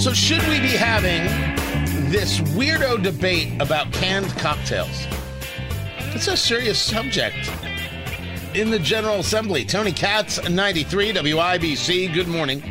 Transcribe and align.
So, 0.00 0.14
should 0.14 0.40
we 0.48 0.58
be 0.60 0.68
having 0.68 1.24
this 2.10 2.40
weirdo 2.40 3.02
debate 3.02 3.60
about 3.60 3.92
canned 3.92 4.30
cocktails? 4.38 5.06
It's 6.14 6.26
a 6.26 6.38
serious 6.38 6.80
subject. 6.80 7.36
In 8.54 8.70
the 8.70 8.78
General 8.78 9.16
Assembly, 9.16 9.62
Tony 9.62 9.92
Katz, 9.92 10.48
93 10.48 11.12
WIBC. 11.12 12.14
Good 12.14 12.28
morning. 12.28 12.62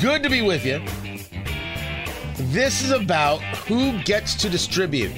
Good 0.00 0.22
to 0.22 0.30
be 0.30 0.40
with 0.40 0.64
you. 0.64 0.80
This 2.46 2.82
is 2.82 2.92
about 2.92 3.42
who 3.66 4.02
gets 4.04 4.34
to 4.36 4.48
distribute 4.48 5.12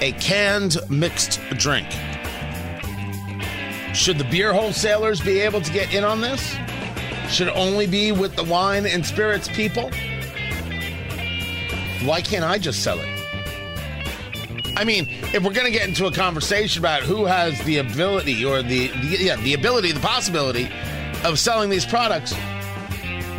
a 0.00 0.12
canned 0.20 0.76
mixed 0.88 1.40
drink. 1.58 1.90
Should 3.92 4.18
the 4.18 4.28
beer 4.30 4.52
wholesalers 4.52 5.20
be 5.20 5.40
able 5.40 5.62
to 5.62 5.72
get 5.72 5.92
in 5.92 6.04
on 6.04 6.20
this? 6.20 6.54
Should 7.32 7.48
only 7.48 7.86
be 7.86 8.12
with 8.12 8.36
the 8.36 8.44
wine 8.44 8.84
and 8.84 9.04
spirits 9.06 9.48
people? 9.48 9.90
Why 12.04 12.20
can't 12.20 12.44
I 12.44 12.58
just 12.58 12.82
sell 12.82 12.98
it? 13.00 13.08
I 14.76 14.84
mean, 14.84 15.06
if 15.08 15.42
we're 15.42 15.54
going 15.54 15.64
to 15.64 15.72
get 15.72 15.88
into 15.88 16.04
a 16.04 16.12
conversation 16.12 16.82
about 16.82 17.02
who 17.02 17.24
has 17.24 17.58
the 17.64 17.78
ability 17.78 18.44
or 18.44 18.62
the, 18.62 18.88
the 18.88 19.16
yeah, 19.18 19.36
the 19.36 19.54
ability, 19.54 19.92
the 19.92 20.00
possibility 20.00 20.68
of 21.24 21.38
selling 21.38 21.70
these 21.70 21.86
products, 21.86 22.34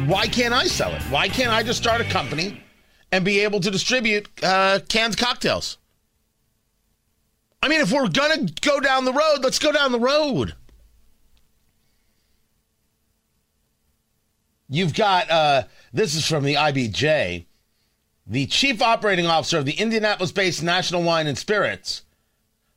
why 0.07 0.25
can't 0.25 0.55
I 0.55 0.65
sell 0.65 0.91
it? 0.93 1.01
Why 1.03 1.27
can't 1.27 1.51
I 1.51 1.61
just 1.61 1.79
start 1.79 2.01
a 2.01 2.05
company 2.05 2.63
and 3.11 3.23
be 3.23 3.41
able 3.41 3.59
to 3.59 3.69
distribute 3.69 4.27
uh, 4.41 4.79
canned 4.89 5.17
cocktails? 5.17 5.77
I 7.61 7.67
mean, 7.67 7.81
if 7.81 7.91
we're 7.91 8.09
going 8.09 8.47
to 8.47 8.53
go 8.67 8.79
down 8.79 9.05
the 9.05 9.13
road, 9.13 9.39
let's 9.43 9.59
go 9.59 9.71
down 9.71 9.91
the 9.91 9.99
road. 9.99 10.55
You've 14.73 14.95
got, 14.95 15.29
uh, 15.29 15.63
this 15.93 16.15
is 16.15 16.27
from 16.27 16.43
the 16.43 16.55
IBJ, 16.55 17.45
the 18.25 18.45
chief 18.47 18.81
operating 18.81 19.27
officer 19.27 19.59
of 19.59 19.65
the 19.65 19.73
Indianapolis 19.73 20.31
based 20.31 20.63
National 20.63 21.03
Wine 21.03 21.27
and 21.27 21.37
Spirits. 21.37 22.01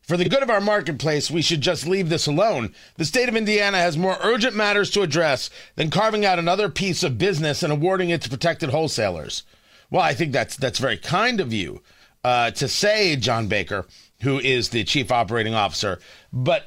For 0.03 0.19
the 0.19 0.28
good 0.28 0.42
of 0.42 0.50
our 0.50 0.61
marketplace, 0.61 1.30
we 1.30 1.41
should 1.41 1.62
just 1.62 1.86
leave 1.86 2.11
this 2.11 2.27
alone. 2.27 2.75
The 2.97 3.06
state 3.06 3.30
of 3.30 3.34
Indiana 3.34 3.78
has 3.78 3.97
more 3.97 4.19
urgent 4.22 4.55
matters 4.55 4.91
to 4.91 5.00
address 5.00 5.48
than 5.77 5.88
carving 5.88 6.27
out 6.27 6.38
another 6.38 6.69
piece 6.69 7.03
of 7.03 7.16
business 7.16 7.62
and 7.62 7.72
awarding 7.72 8.10
it 8.10 8.20
to 8.22 8.28
protected 8.28 8.69
wholesalers. 8.69 9.44
Well, 9.91 10.03
I 10.03 10.12
think 10.12 10.32
that's 10.32 10.54
that's 10.54 10.78
very 10.78 10.98
kind 10.98 11.41
of 11.41 11.50
you 11.50 11.82
uh, 12.22 12.50
to 12.50 12.69
say, 12.69 13.16
John 13.16 13.48
Baker, 13.48 13.87
who 14.21 14.38
is 14.38 14.69
the 14.69 14.84
chief 14.84 15.10
operating 15.10 15.54
officer. 15.54 15.98
But 16.31 16.66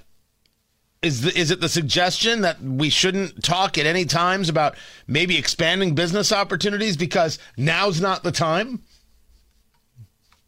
is 1.02 1.22
the, 1.22 1.38
is 1.38 1.50
it 1.52 1.62
the 1.62 1.70
suggestion 1.70 2.42
that 2.42 2.62
we 2.62 2.90
shouldn't 2.90 3.44
talk 3.44 3.78
at 3.78 3.86
any 3.86 4.06
times 4.06 4.50
about 4.50 4.76
maybe 5.08 5.38
expanding 5.38 5.96
business 5.96 6.32
opportunities 6.32 6.98
because 6.98 7.40
now's 7.58 8.02
not 8.02 8.24
the 8.24 8.32
time? 8.32 8.82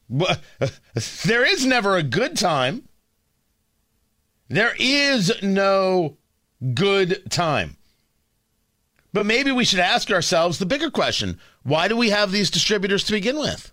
There 1.24 1.46
is 1.46 1.66
never 1.66 1.96
a 1.96 2.04
good 2.04 2.38
time. 2.38 2.84
There 4.50 4.74
is 4.78 5.32
no 5.42 6.18
good 6.74 7.32
time. 7.32 7.78
But 9.14 9.26
maybe 9.26 9.52
we 9.54 9.64
should 9.64 9.80
ask 9.80 10.12
ourselves 10.12 10.60
the 10.60 10.66
bigger 10.66 10.92
question 10.92 11.40
why 11.64 11.88
do 11.88 11.96
we 11.96 12.10
have 12.10 12.32
these 12.32 12.50
distributors 12.50 13.04
to 13.06 13.14
begin 13.14 13.40
with? 13.40 13.72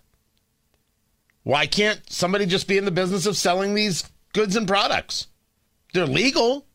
Why 1.43 1.65
can't 1.65 2.01
somebody 2.09 2.45
just 2.45 2.67
be 2.67 2.77
in 2.77 2.85
the 2.85 2.91
business 2.91 3.25
of 3.25 3.35
selling 3.35 3.73
these 3.73 4.03
goods 4.33 4.55
and 4.55 4.67
products? 4.67 5.27
They're 5.93 6.05
legal. 6.05 6.65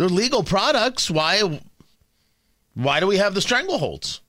They're 0.00 0.08
legal 0.08 0.42
products. 0.42 1.10
Why 1.10 1.60
why 2.72 3.00
do 3.00 3.06
we 3.06 3.18
have 3.18 3.34
the 3.34 3.40
strangleholds? 3.40 4.20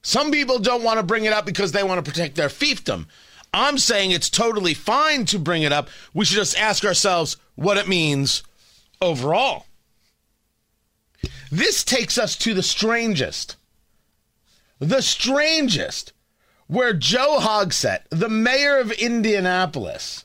Some 0.00 0.30
people 0.30 0.58
don't 0.58 0.82
want 0.82 0.98
to 0.98 1.02
bring 1.02 1.26
it 1.26 1.34
up 1.34 1.44
because 1.44 1.72
they 1.72 1.82
want 1.82 2.02
to 2.02 2.10
protect 2.10 2.36
their 2.36 2.48
fiefdom. 2.48 3.04
I'm 3.52 3.76
saying 3.76 4.12
it's 4.12 4.30
totally 4.30 4.72
fine 4.72 5.26
to 5.26 5.38
bring 5.38 5.62
it 5.62 5.72
up. 5.72 5.90
We 6.14 6.24
should 6.24 6.36
just 6.36 6.58
ask 6.58 6.86
ourselves 6.86 7.36
what 7.54 7.76
it 7.76 7.86
means 7.86 8.44
overall. 9.02 9.66
This 11.52 11.84
takes 11.84 12.16
us 12.16 12.34
to 12.36 12.54
the 12.54 12.62
strangest. 12.62 13.56
The 14.78 15.02
strangest, 15.02 16.14
where 16.66 16.94
Joe 16.94 17.40
Hogsett, 17.42 18.04
the 18.08 18.30
mayor 18.30 18.78
of 18.78 18.90
Indianapolis, 18.90 20.24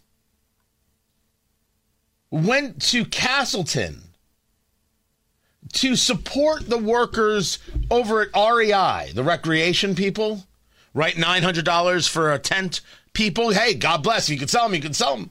went 2.33 2.81
to 2.81 3.05
Castleton 3.05 4.01
to 5.71 5.95
support 5.95 6.67
the 6.67 6.79
workers 6.79 7.59
over 7.91 8.23
at 8.23 8.29
REI, 8.35 9.11
the 9.13 9.23
recreation 9.23 9.93
people, 9.93 10.43
right? 10.95 11.13
$900 11.13 12.09
for 12.09 12.33
a 12.33 12.39
tent 12.39 12.81
people. 13.13 13.51
Hey, 13.51 13.75
God 13.75 14.01
bless. 14.01 14.29
You 14.29 14.39
can 14.39 14.47
sell 14.47 14.63
them. 14.63 14.73
You 14.73 14.81
can 14.81 14.95
sell 14.95 15.15
them. 15.15 15.29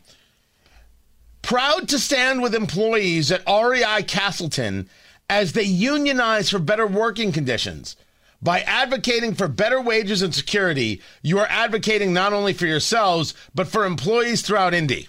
Proud 1.42 1.88
to 1.88 1.98
stand 1.98 2.40
with 2.40 2.54
employees 2.54 3.32
at 3.32 3.42
REI 3.48 4.04
Castleton 4.04 4.88
as 5.28 5.54
they 5.54 5.64
unionize 5.64 6.50
for 6.50 6.60
better 6.60 6.86
working 6.86 7.32
conditions. 7.32 7.96
By 8.40 8.60
advocating 8.60 9.34
for 9.34 9.48
better 9.48 9.80
wages 9.80 10.22
and 10.22 10.32
security, 10.32 11.02
you 11.20 11.40
are 11.40 11.46
advocating 11.48 12.12
not 12.12 12.32
only 12.32 12.52
for 12.52 12.66
yourselves, 12.66 13.34
but 13.56 13.66
for 13.66 13.84
employees 13.84 14.42
throughout 14.42 14.74
Indy. 14.74 15.08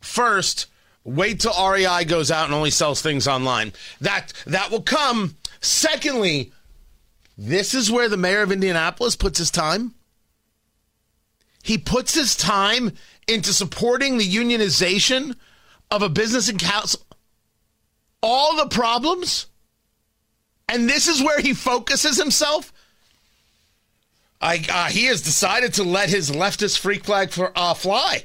First, 0.00 0.66
wait 1.04 1.40
till 1.40 1.52
REI 1.52 2.04
goes 2.04 2.30
out 2.30 2.46
and 2.46 2.54
only 2.54 2.70
sells 2.70 3.02
things 3.02 3.26
online. 3.26 3.72
That 4.00 4.32
that 4.46 4.70
will 4.70 4.82
come. 4.82 5.36
Secondly, 5.60 6.52
this 7.36 7.74
is 7.74 7.90
where 7.90 8.08
the 8.08 8.16
mayor 8.16 8.42
of 8.42 8.52
Indianapolis 8.52 9.16
puts 9.16 9.38
his 9.38 9.50
time. 9.50 9.94
He 11.62 11.78
puts 11.78 12.14
his 12.14 12.36
time 12.36 12.92
into 13.26 13.52
supporting 13.52 14.18
the 14.18 14.28
unionization 14.28 15.36
of 15.90 16.02
a 16.02 16.08
business 16.08 16.48
and 16.48 16.58
council. 16.58 17.00
All 18.22 18.56
the 18.56 18.68
problems, 18.68 19.46
and 20.68 20.88
this 20.88 21.08
is 21.08 21.22
where 21.22 21.40
he 21.40 21.54
focuses 21.54 22.18
himself. 22.18 22.72
I, 24.40 24.64
uh, 24.68 24.86
he 24.86 25.04
has 25.06 25.22
decided 25.22 25.74
to 25.74 25.84
let 25.84 26.10
his 26.10 26.30
leftist 26.30 26.78
freak 26.78 27.04
flag 27.04 27.30
for, 27.30 27.52
uh, 27.56 27.74
fly. 27.74 28.24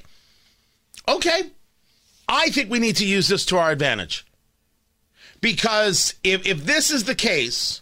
Okay, 1.08 1.52
I 2.28 2.50
think 2.50 2.70
we 2.70 2.80
need 2.80 2.98
to 2.98 3.06
use 3.06 3.28
this 3.28 3.46
to 3.48 3.58
our 3.58 3.72
advantage. 3.72 4.26
Because 5.42 6.16
if, 6.24 6.46
if 6.48 6.66
this 6.66 6.90
is 6.90 7.04
the 7.04 7.16
case, 7.16 7.82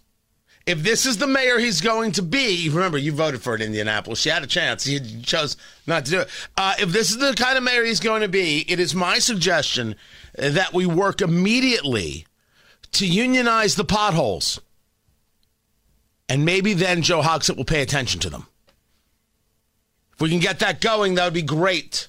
if 0.66 0.84
this 0.84 1.06
is 1.06 1.18
the 1.18 1.28
mayor 1.28 1.60
he's 1.60 1.82
going 1.82 2.12
to 2.14 2.22
be, 2.22 2.70
remember, 2.70 2.98
you 2.98 3.12
voted 3.12 3.42
for 3.42 3.56
it 3.56 3.62
in 3.62 3.68
Indianapolis. 3.68 4.26
You 4.26 4.32
had 4.32 4.44
a 4.44 4.48
chance. 4.48 4.88
You 4.88 5.00
chose 5.22 5.58
not 5.86 6.06
to 6.06 6.12
do 6.12 6.20
it. 6.22 6.30
Uh, 6.58 6.76
if 6.80 6.90
this 6.90 7.12
is 7.12 7.18
the 7.18 7.34
kind 7.34 7.58
of 7.58 7.64
mayor 7.64 7.84
he's 7.84 8.00
going 8.00 8.22
to 8.22 8.28
be, 8.28 8.66
it 8.68 8.80
is 8.80 8.96
my 8.96 9.20
suggestion 9.20 9.96
that 10.38 10.74
we 10.74 10.86
work 10.86 11.22
immediately 11.22 12.26
to 12.94 13.08
unionize 13.08 13.76
the 13.76 13.84
potholes. 13.84 14.60
And 16.30 16.46
maybe 16.46 16.74
then 16.74 17.02
Joe 17.02 17.22
Hogsett 17.22 17.58
will 17.58 17.66
pay 17.66 17.82
attention 17.82 18.20
to 18.22 18.30
them. 18.30 18.48
If 20.14 20.22
we 20.22 20.30
can 20.30 20.40
get 20.40 20.60
that 20.60 20.80
going, 20.80 21.16
that 21.16 21.26
would 21.26 21.34
be 21.34 21.42
great. 21.42 22.08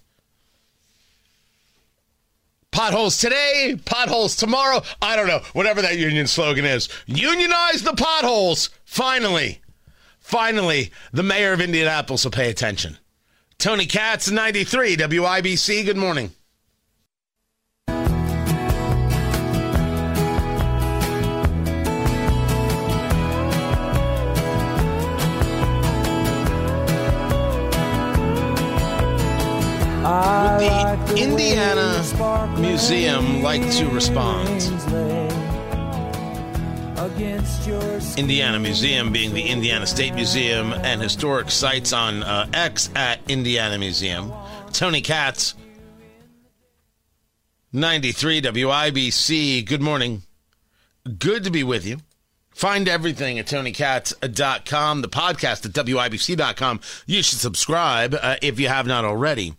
Potholes 2.73 3.19
today, 3.19 3.79
potholes 3.85 4.35
tomorrow. 4.35 4.83
I 5.01 5.15
don't 5.15 5.29
know. 5.29 5.43
Whatever 5.53 5.83
that 5.83 5.99
union 5.99 6.27
slogan 6.27 6.65
is. 6.65 6.89
Unionize 7.07 7.83
the 7.83 7.93
potholes. 7.93 8.71
Finally, 8.85 9.61
finally, 10.19 10.91
the 11.13 11.23
mayor 11.23 11.53
of 11.53 11.61
Indianapolis 11.61 12.25
will 12.25 12.33
pay 12.33 12.51
attention 12.51 12.99
Tony 13.59 13.87
Katz, 13.87 14.31
93 14.31 14.97
WIBC. 14.97 15.85
Good 15.85 15.97
morning. 15.97 16.33
Would 30.13 30.61
the 30.61 31.17
Indiana 31.17 32.59
Museum 32.61 33.43
like 33.43 33.63
to 33.73 33.89
respond? 33.89 34.47
Indiana 38.19 38.59
Museum 38.59 39.11
being 39.11 39.33
the 39.33 39.43
Indiana 39.49 39.87
State 39.87 40.15
Museum 40.15 40.75
and 40.75 41.01
historic 41.01 41.51
sites 41.51 41.95
on 41.95 42.23
uh, 42.25 42.47
X 42.53 42.91
at 42.95 43.21
Indiana 43.31 43.79
Museum. 43.79 44.31
Tony 44.75 45.01
Katz, 45.01 45.55
93 47.73 48.43
WIBC. 48.43 49.65
Good 49.65 49.81
morning. 49.81 50.25
Good 51.19 51.45
to 51.45 51.51
be 51.51 51.65
with 51.65 51.87
you. 51.87 52.01
Find 52.51 52.87
everything 52.87 53.39
at 53.39 53.47
tonykatz.com, 53.47 55.01
the 55.01 55.09
podcast 55.09 55.65
at 55.65 55.73
WIBC.com. 55.73 56.81
You 57.07 57.23
should 57.23 57.39
subscribe 57.39 58.15
uh, 58.21 58.37
if 58.43 58.61
you 58.61 58.69
have 58.69 58.87
not 58.87 59.07
already. 59.07 59.55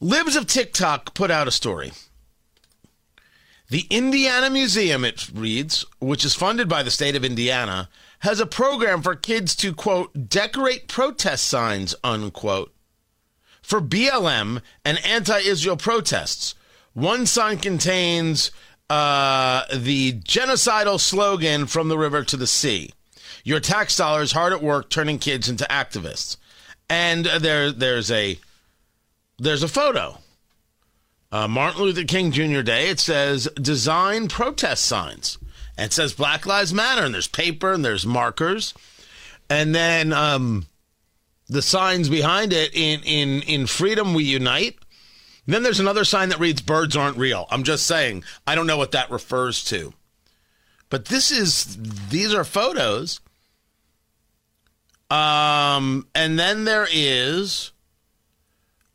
Libs 0.00 0.36
of 0.36 0.46
TikTok 0.46 1.14
put 1.14 1.30
out 1.30 1.48
a 1.48 1.52
story. 1.52 1.92
The 3.68 3.86
Indiana 3.90 4.50
Museum, 4.50 5.04
it 5.04 5.28
reads, 5.34 5.84
which 5.98 6.24
is 6.24 6.34
funded 6.34 6.68
by 6.68 6.82
the 6.82 6.90
state 6.90 7.16
of 7.16 7.24
Indiana, 7.24 7.88
has 8.20 8.38
a 8.38 8.46
program 8.46 9.02
for 9.02 9.14
kids 9.14 9.56
to, 9.56 9.74
quote, 9.74 10.28
decorate 10.28 10.86
protest 10.86 11.48
signs, 11.48 11.94
unquote, 12.04 12.72
for 13.62 13.80
BLM 13.80 14.62
and 14.84 15.04
anti 15.04 15.38
Israel 15.38 15.76
protests. 15.76 16.54
One 16.92 17.26
sign 17.26 17.58
contains 17.58 18.52
uh, 18.88 19.64
the 19.74 20.12
genocidal 20.20 21.00
slogan 21.00 21.66
from 21.66 21.88
the 21.88 21.98
river 21.98 22.22
to 22.22 22.36
the 22.36 22.46
sea. 22.46 22.92
Your 23.42 23.60
tax 23.60 23.96
dollars 23.96 24.32
hard 24.32 24.52
at 24.52 24.62
work 24.62 24.90
turning 24.90 25.18
kids 25.18 25.48
into 25.48 25.64
activists. 25.64 26.36
And 26.88 27.26
there, 27.26 27.72
there's 27.72 28.10
a 28.10 28.38
there's 29.38 29.62
a 29.62 29.68
photo. 29.68 30.18
Uh, 31.30 31.48
Martin 31.48 31.82
Luther 31.82 32.04
King 32.04 32.32
Jr. 32.32 32.62
Day. 32.62 32.88
It 32.88 33.00
says 33.00 33.48
design 33.60 34.28
protest 34.28 34.84
signs. 34.84 35.38
And 35.76 35.86
it 35.86 35.92
says 35.92 36.14
Black 36.14 36.46
Lives 36.46 36.72
Matter, 36.72 37.04
and 37.04 37.12
there's 37.12 37.28
paper 37.28 37.72
and 37.72 37.84
there's 37.84 38.06
markers, 38.06 38.72
and 39.50 39.74
then 39.74 40.12
um, 40.12 40.66
the 41.48 41.60
signs 41.60 42.08
behind 42.08 42.52
it 42.52 42.74
in 42.74 43.00
in 43.02 43.42
in 43.42 43.66
Freedom 43.66 44.14
We 44.14 44.24
Unite. 44.24 44.78
And 45.44 45.54
then 45.54 45.62
there's 45.62 45.80
another 45.80 46.04
sign 46.04 46.30
that 46.30 46.40
reads 46.40 46.62
"Birds 46.62 46.96
aren't 46.96 47.18
real." 47.18 47.46
I'm 47.50 47.62
just 47.62 47.86
saying. 47.86 48.24
I 48.46 48.54
don't 48.54 48.66
know 48.66 48.78
what 48.78 48.92
that 48.92 49.10
refers 49.10 49.62
to, 49.64 49.92
but 50.88 51.06
this 51.06 51.30
is 51.30 51.76
these 52.08 52.32
are 52.32 52.44
photos. 52.44 53.20
Um, 55.10 56.08
and 56.14 56.38
then 56.38 56.64
there 56.64 56.88
is 56.90 57.70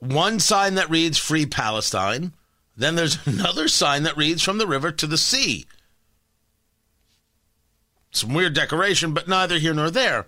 one 0.01 0.39
sign 0.39 0.75
that 0.75 0.89
reads 0.89 1.17
Free 1.17 1.45
Palestine. 1.45 2.33
Then 2.75 2.95
there's 2.95 3.19
another 3.25 3.67
sign 3.67 4.03
that 4.03 4.17
reads 4.17 4.43
From 4.43 4.57
the 4.57 4.67
River 4.67 4.91
to 4.91 5.07
the 5.07 5.17
Sea. 5.17 5.65
Some 8.11 8.33
weird 8.33 8.53
decoration, 8.53 9.13
but 9.13 9.29
neither 9.29 9.57
here 9.57 9.73
nor 9.73 9.89
there. 9.89 10.25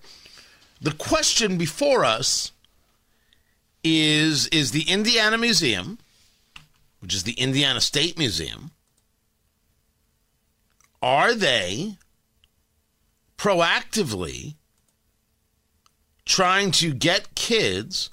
The 0.80 0.92
question 0.92 1.58
before 1.58 2.06
us 2.06 2.52
is 3.84 4.48
Is 4.48 4.72
the 4.72 4.84
Indiana 4.84 5.38
Museum, 5.38 5.98
which 7.00 7.14
is 7.14 7.24
the 7.24 7.34
Indiana 7.34 7.82
State 7.82 8.18
Museum, 8.18 8.72
are 11.02 11.34
they 11.34 11.98
proactively 13.38 14.56
trying 16.26 16.72
to 16.72 16.94
get 16.94 17.36
kids 17.36 18.10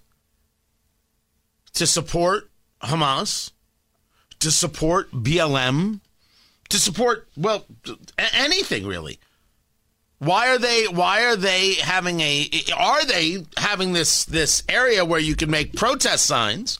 to 1.74 1.86
support 1.86 2.50
Hamas, 2.82 3.52
to 4.40 4.50
support 4.50 5.10
BLM, 5.12 6.00
to 6.68 6.78
support 6.78 7.28
well 7.36 7.66
anything 8.18 8.86
really. 8.86 9.18
Why 10.18 10.48
are 10.50 10.58
they 10.58 10.84
why 10.84 11.24
are 11.24 11.36
they 11.36 11.74
having 11.74 12.20
a 12.20 12.48
are 12.76 13.04
they 13.04 13.44
having 13.56 13.92
this 13.92 14.24
this 14.24 14.62
area 14.68 15.04
where 15.04 15.20
you 15.20 15.34
can 15.34 15.50
make 15.50 15.76
protest 15.76 16.26
signs? 16.26 16.78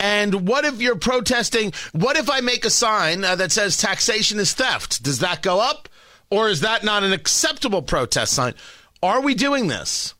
And 0.00 0.46
what 0.46 0.64
if 0.64 0.80
you're 0.80 0.96
protesting? 0.96 1.72
What 1.92 2.16
if 2.16 2.30
I 2.30 2.40
make 2.40 2.64
a 2.64 2.70
sign 2.70 3.24
uh, 3.24 3.34
that 3.36 3.50
says 3.50 3.76
taxation 3.76 4.38
is 4.38 4.54
theft? 4.54 5.02
Does 5.02 5.18
that 5.18 5.42
go 5.42 5.60
up? 5.60 5.88
Or 6.30 6.48
is 6.48 6.60
that 6.60 6.84
not 6.84 7.02
an 7.02 7.12
acceptable 7.12 7.82
protest 7.82 8.32
sign? 8.32 8.54
Are 9.02 9.20
we 9.20 9.34
doing 9.34 9.66
this? 9.66 10.14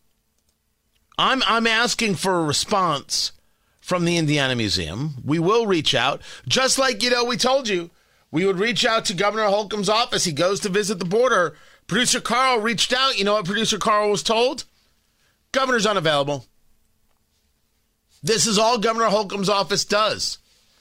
I'm 1.16 1.42
I'm 1.46 1.66
asking 1.66 2.16
for 2.16 2.40
a 2.40 2.44
response 2.44 3.32
from 3.88 4.05
the 4.05 4.19
Indiana 4.19 4.55
Museum. 4.55 5.14
We 5.25 5.38
will 5.38 5.67
reach 5.67 5.94
out, 5.94 6.20
just 6.46 6.79
like, 6.79 7.02
you 7.02 7.08
know, 7.08 7.25
we 7.25 7.38
told 7.38 7.69
you 7.69 7.88
we 8.31 8.44
would 8.44 8.58
reach 8.58 8.85
out 8.85 9.06
to 9.06 9.14
Governor 9.14 9.46
Holcomb's 9.46 9.88
office. 9.88 10.25
He 10.25 10.32
goes 10.32 10.61
to 10.61 10.69
visit 10.69 10.99
the 10.99 11.06
border. 11.06 11.56
Producer 11.87 12.20
Carl 12.20 12.61
reached 12.61 12.93
out. 12.93 13.19
You 13.19 13.25
know 13.25 13.32
what 13.32 13.46
producer 13.46 13.79
Carl 13.79 14.11
was 14.11 14.23
told? 14.23 14.64
Governor's 15.52 15.87
unavailable. 15.87 16.44
This 18.23 18.46
is 18.46 18.58
all 18.58 18.76
Governor 18.76 19.06
Holcomb's 19.06 19.49
office 19.49 19.87
does. 19.87 20.37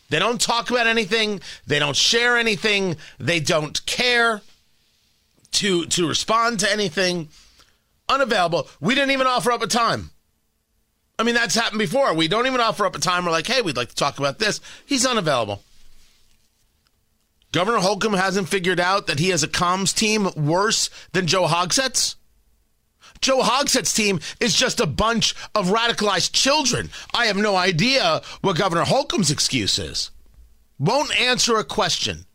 They 0.10 0.20
don't 0.20 0.42
talk 0.42 0.70
about 0.70 0.88
anything, 0.88 1.40
they 1.66 1.80
don't 1.80 1.96
share 1.96 2.38
anything, 2.38 2.98
they 3.20 3.40
don't 3.40 3.86
care 3.86 4.42
to 5.54 5.86
to 5.86 6.08
respond 6.10 6.60
to 6.60 6.72
anything. 6.72 7.30
Unavailable. 8.10 8.68
We 8.82 8.96
didn't 8.96 9.12
even 9.12 9.28
offer 9.28 9.52
up 9.52 9.62
a 9.62 9.68
time. 9.68 10.12
I 11.20 11.24
mean, 11.24 11.36
that's 11.36 11.56
happened 11.56 11.80
before. 11.80 12.14
We 12.14 12.28
don't 12.28 12.46
even 12.46 12.62
offer 12.62 12.86
up 12.86 12.96
a 12.96 13.00
time. 13.00 13.26
We're 13.26 13.32
like, 13.32 13.48
hey, 13.48 13.62
we'd 13.62 13.78
like 13.78 13.90
to 13.90 13.96
talk 13.96 14.20
about 14.20 14.40
this. 14.40 14.62
He's 14.86 15.06
unavailable. 15.06 15.64
Governor 17.52 17.80
Holcomb 17.80 18.14
hasn't 18.14 18.50
figured 18.50 18.80
out 18.80 19.08
that 19.08 19.20
he 19.20 19.30
has 19.30 19.42
a 19.42 19.48
comms 19.48 19.96
team 19.96 20.30
worse 20.36 20.90
than 21.14 21.28
Joe 21.28 21.48
Hogsett's. 21.48 22.18
Joe 23.20 23.42
Hogsett's 23.42 23.94
team 23.94 24.20
is 24.40 24.56
just 24.56 24.80
a 24.80 24.86
bunch 24.86 25.34
of 25.56 25.70
radicalized 25.70 26.34
children. 26.34 26.92
I 27.16 27.26
have 27.26 27.38
no 27.38 27.56
idea 27.56 28.22
what 28.42 28.58
Governor 28.58 28.84
Holcomb's 28.84 29.32
excuse 29.32 29.80
is. 29.80 30.12
Won't 30.78 31.20
answer 31.20 31.58
a 31.58 31.64
question. 31.64 32.26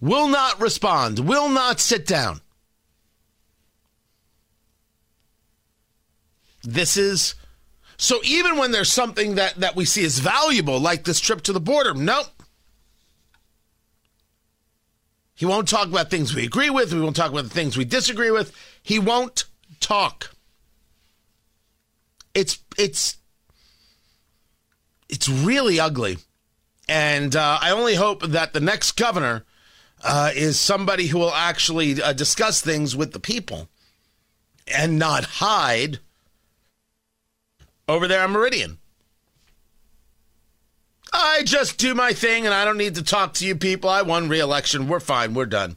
Will 0.00 0.26
not 0.26 0.60
respond. 0.60 1.20
Will 1.20 1.48
not 1.48 1.78
sit 1.78 2.04
down. 2.04 2.40
This 6.64 6.96
is 6.96 7.34
so 7.96 8.20
even 8.24 8.58
when 8.58 8.72
there's 8.72 8.92
something 8.92 9.36
that, 9.36 9.54
that 9.56 9.76
we 9.76 9.84
see 9.84 10.04
as 10.04 10.18
valuable, 10.18 10.78
like 10.80 11.04
this 11.04 11.20
trip 11.20 11.42
to 11.42 11.52
the 11.52 11.60
border, 11.60 11.94
nope. 11.94 12.26
He 15.34 15.46
won't 15.46 15.68
talk 15.68 15.88
about 15.88 16.10
things 16.10 16.34
we 16.34 16.44
agree 16.44 16.70
with. 16.70 16.92
We 16.92 17.00
won't 17.00 17.16
talk 17.16 17.30
about 17.30 17.44
the 17.44 17.50
things 17.50 17.76
we 17.76 17.84
disagree 17.84 18.30
with. 18.30 18.54
He 18.82 18.98
won't 18.98 19.44
talk. 19.80 20.30
It's 22.34 22.58
it's 22.78 23.16
it's 25.08 25.28
really 25.28 25.78
ugly, 25.78 26.18
and 26.88 27.34
uh, 27.34 27.58
I 27.60 27.70
only 27.70 27.94
hope 27.94 28.22
that 28.22 28.52
the 28.52 28.60
next 28.60 28.92
governor 28.92 29.44
uh, 30.02 30.30
is 30.34 30.58
somebody 30.58 31.08
who 31.08 31.18
will 31.18 31.34
actually 31.34 32.00
uh, 32.00 32.12
discuss 32.12 32.60
things 32.60 32.94
with 32.94 33.12
the 33.12 33.20
people 33.20 33.68
and 34.66 34.98
not 34.98 35.24
hide 35.24 35.98
over 37.88 38.08
there 38.08 38.22
on 38.22 38.32
Meridian. 38.32 38.78
I 41.12 41.42
just 41.44 41.78
do 41.78 41.94
my 41.94 42.12
thing 42.12 42.44
and 42.44 42.54
I 42.54 42.64
don't 42.64 42.76
need 42.76 42.96
to 42.96 43.02
talk 43.02 43.34
to 43.34 43.46
you 43.46 43.54
people. 43.54 43.88
I 43.88 44.02
won 44.02 44.28
re 44.28 44.40
election. 44.40 44.88
We're 44.88 45.00
fine. 45.00 45.34
We're 45.34 45.46
done. 45.46 45.76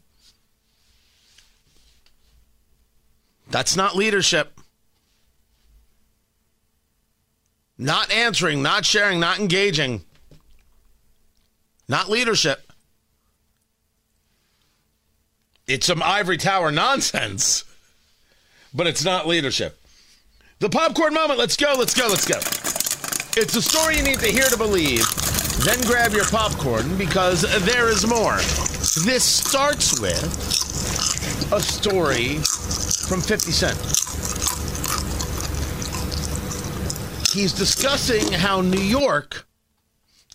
That's 3.50 3.76
not 3.76 3.96
leadership. 3.96 4.60
Not 7.78 8.12
answering, 8.12 8.64
not 8.64 8.86
sharing, 8.86 9.20
not 9.20 9.40
engaging. 9.40 10.04
Not 11.88 12.10
leadership. 12.10 12.72
It's 15.68 15.86
some 15.86 16.02
ivory 16.02 16.38
tower 16.38 16.72
nonsense, 16.72 17.64
but 18.74 18.88
it's 18.88 19.04
not 19.04 19.28
leadership. 19.28 19.77
The 20.60 20.70
popcorn 20.70 21.14
moment. 21.14 21.40
Let's 21.40 21.56
go, 21.56 21.76
let's 21.78 21.94
go, 21.94 22.08
let's 22.08 22.28
go. 22.28 22.38
It's 23.40 23.56
a 23.56 23.62
story 23.62 23.98
you 23.98 24.04
need 24.04 24.20
to 24.20 24.28
hear 24.28 24.50
to 24.50 24.58
believe. 24.58 25.06
Then 25.66 25.80
grab 25.82 26.14
your 26.14 26.26
popcorn 26.26 26.98
because 26.98 27.42
there 27.66 27.90
is 27.90 28.08
more. 28.08 28.38
This 29.06 29.24
starts 29.24 30.00
with 30.00 30.24
a 31.52 31.60
story 31.60 32.36
from 33.08 33.22
50 33.22 33.52
Cent. 33.52 33.98
he's 37.38 37.54
discussing 37.54 38.32
how 38.32 38.62
New 38.62 38.82
York 38.82 39.46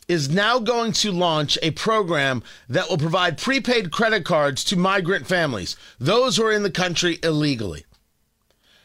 is 0.07 0.29
now 0.29 0.61
going 0.61 0.93
to 0.93 1.11
launch 1.11 1.59
a 1.61 1.73
program 1.73 2.45
that 2.69 2.88
will 2.88 2.97
provide 2.97 3.38
prepaid 3.38 3.91
credit 3.91 4.25
cards 4.25 4.62
to 4.62 4.76
migrant 4.76 5.26
families, 5.26 5.76
those 5.99 6.37
who 6.37 6.45
are 6.45 6.52
in 6.52 6.62
the 6.62 6.71
country 6.71 7.19
illegally. 7.25 7.85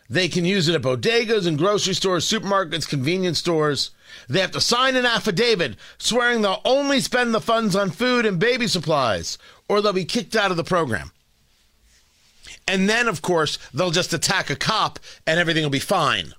They 0.10 0.30
can 0.30 0.46
use 0.46 0.68
it 0.68 0.76
at 0.76 0.82
bodegas 0.82 1.46
and 1.46 1.58
grocery 1.58 1.94
stores, 1.94 2.30
supermarkets, 2.30 2.88
convenience 2.88 3.40
stores. 3.40 3.92
They 4.30 4.40
have 4.40 4.52
to 4.52 4.62
sign 4.62 4.96
an 4.96 5.06
affidavit 5.06 5.76
swearing 5.98 6.42
they'll 6.42 6.62
only 6.64 7.02
spend 7.02 7.34
the 7.34 7.42
funds 7.42 7.76
on 7.76 7.92
food 7.92 8.26
and 8.26 8.40
baby 8.40 8.68
supplies, 8.68 9.38
or 9.68 9.82
they'll 9.82 9.94
be 9.94 10.06
kicked 10.06 10.36
out 10.36 10.52
of 10.52 10.58
the 10.58 10.64
program. 10.64 11.12
And 12.68 12.90
then, 12.90 13.08
of 13.08 13.22
course, 13.22 13.58
they'll 13.74 13.92
just 13.92 14.14
attack 14.14 14.50
a 14.50 14.56
cop 14.56 15.00
and 15.26 15.40
everything 15.40 15.64
will 15.64 15.70
be 15.70 15.80
fine. 15.80 16.34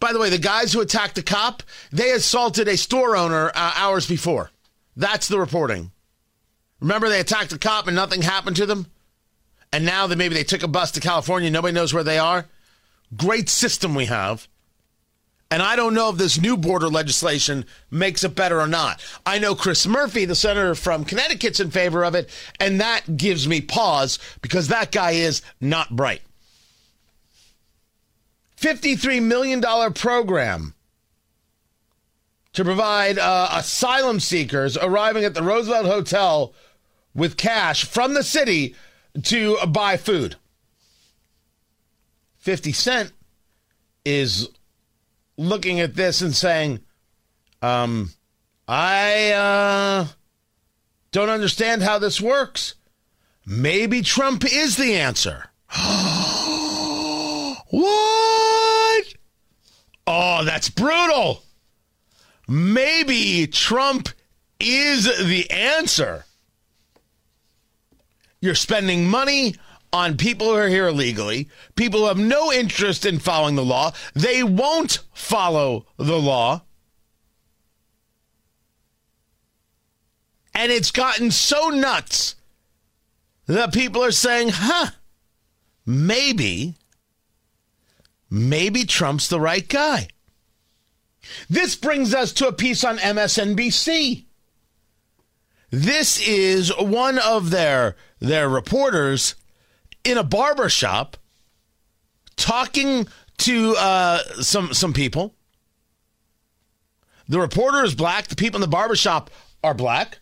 By 0.00 0.12
the 0.12 0.18
way, 0.18 0.28
the 0.28 0.38
guys 0.38 0.72
who 0.72 0.80
attacked 0.80 1.14
the 1.14 1.22
cop, 1.22 1.62
they 1.92 2.10
assaulted 2.10 2.66
a 2.66 2.76
store 2.76 3.16
owner 3.16 3.48
uh, 3.54 3.72
hours 3.76 4.08
before. 4.08 4.50
That's 4.96 5.28
the 5.28 5.38
reporting. 5.38 5.92
Remember, 6.80 7.08
they 7.08 7.20
attacked 7.20 7.52
a 7.52 7.58
cop 7.58 7.86
and 7.86 7.96
nothing 7.96 8.22
happened 8.22 8.56
to 8.56 8.66
them? 8.66 8.86
And 9.74 9.84
now 9.84 10.06
that 10.06 10.18
maybe 10.18 10.36
they 10.36 10.44
took 10.44 10.62
a 10.62 10.68
bus 10.68 10.92
to 10.92 11.00
California, 11.00 11.50
nobody 11.50 11.74
knows 11.74 11.92
where 11.92 12.04
they 12.04 12.16
are? 12.16 12.46
Great 13.16 13.48
system 13.48 13.96
we 13.96 14.04
have. 14.04 14.46
And 15.50 15.60
I 15.60 15.74
don't 15.74 15.94
know 15.94 16.10
if 16.10 16.16
this 16.16 16.40
new 16.40 16.56
border 16.56 16.88
legislation 16.88 17.64
makes 17.90 18.22
it 18.22 18.36
better 18.36 18.60
or 18.60 18.68
not. 18.68 19.04
I 19.26 19.40
know 19.40 19.56
Chris 19.56 19.84
Murphy, 19.84 20.26
the 20.26 20.36
senator 20.36 20.76
from 20.76 21.04
Connecticut's 21.04 21.58
in 21.58 21.72
favor 21.72 22.04
of 22.04 22.14
it, 22.14 22.30
and 22.60 22.80
that 22.80 23.16
gives 23.16 23.48
me 23.48 23.60
pause 23.60 24.20
because 24.42 24.68
that 24.68 24.92
guy 24.92 25.10
is 25.10 25.42
not 25.60 25.96
bright. 25.96 26.22
$53 28.56 29.20
million 29.24 29.60
program 29.92 30.74
to 32.52 32.62
provide 32.62 33.18
uh, 33.18 33.48
asylum 33.50 34.20
seekers 34.20 34.76
arriving 34.76 35.24
at 35.24 35.34
the 35.34 35.42
Roosevelt 35.42 35.86
Hotel 35.86 36.54
with 37.12 37.36
cash 37.36 37.84
from 37.84 38.14
the 38.14 38.22
city 38.22 38.76
to 39.22 39.56
buy 39.68 39.96
food. 39.96 40.36
50 42.38 42.72
Cent 42.72 43.12
is 44.04 44.48
looking 45.36 45.80
at 45.80 45.94
this 45.94 46.20
and 46.20 46.34
saying, 46.34 46.80
um, 47.62 48.10
I 48.68 49.30
uh, 49.30 50.06
don't 51.10 51.30
understand 51.30 51.82
how 51.82 51.98
this 51.98 52.20
works. 52.20 52.74
Maybe 53.46 54.02
Trump 54.02 54.44
is 54.44 54.76
the 54.76 54.94
answer. 54.96 55.50
what? 57.70 59.14
Oh, 60.06 60.44
that's 60.44 60.68
brutal. 60.68 61.42
Maybe 62.46 63.46
Trump 63.46 64.10
is 64.60 65.04
the 65.26 65.50
answer. 65.50 66.24
You're 68.44 68.54
spending 68.54 69.06
money 69.06 69.54
on 69.90 70.18
people 70.18 70.48
who 70.48 70.56
are 70.56 70.68
here 70.68 70.88
illegally, 70.88 71.48
people 71.76 72.00
who 72.00 72.08
have 72.08 72.18
no 72.18 72.52
interest 72.52 73.06
in 73.06 73.18
following 73.18 73.54
the 73.54 73.64
law. 73.64 73.92
They 74.12 74.42
won't 74.42 74.98
follow 75.14 75.86
the 75.96 76.18
law. 76.18 76.60
And 80.54 80.70
it's 80.70 80.90
gotten 80.90 81.30
so 81.30 81.70
nuts 81.70 82.34
that 83.46 83.72
people 83.72 84.04
are 84.04 84.12
saying, 84.12 84.50
huh, 84.52 84.90
maybe, 85.86 86.74
maybe 88.28 88.84
Trump's 88.84 89.28
the 89.28 89.40
right 89.40 89.66
guy. 89.66 90.08
This 91.48 91.76
brings 91.76 92.14
us 92.14 92.30
to 92.34 92.48
a 92.48 92.52
piece 92.52 92.84
on 92.84 92.98
MSNBC. 92.98 94.26
This 95.70 96.20
is 96.20 96.70
one 96.76 97.18
of 97.18 97.50
their 97.50 97.96
their 98.24 98.48
reporters 98.48 99.34
in 100.04 100.18
a 100.18 100.24
barber 100.24 100.68
shop 100.68 101.16
talking 102.36 103.06
to 103.38 103.74
uh, 103.78 104.18
some 104.40 104.72
some 104.74 104.92
people. 104.92 105.34
The 107.28 107.40
reporter 107.40 107.84
is 107.84 107.94
black. 107.94 108.28
The 108.28 108.36
people 108.36 108.58
in 108.58 108.60
the 108.62 108.68
barber 108.68 108.96
shop 108.96 109.30
are 109.62 109.74
black. 109.74 110.18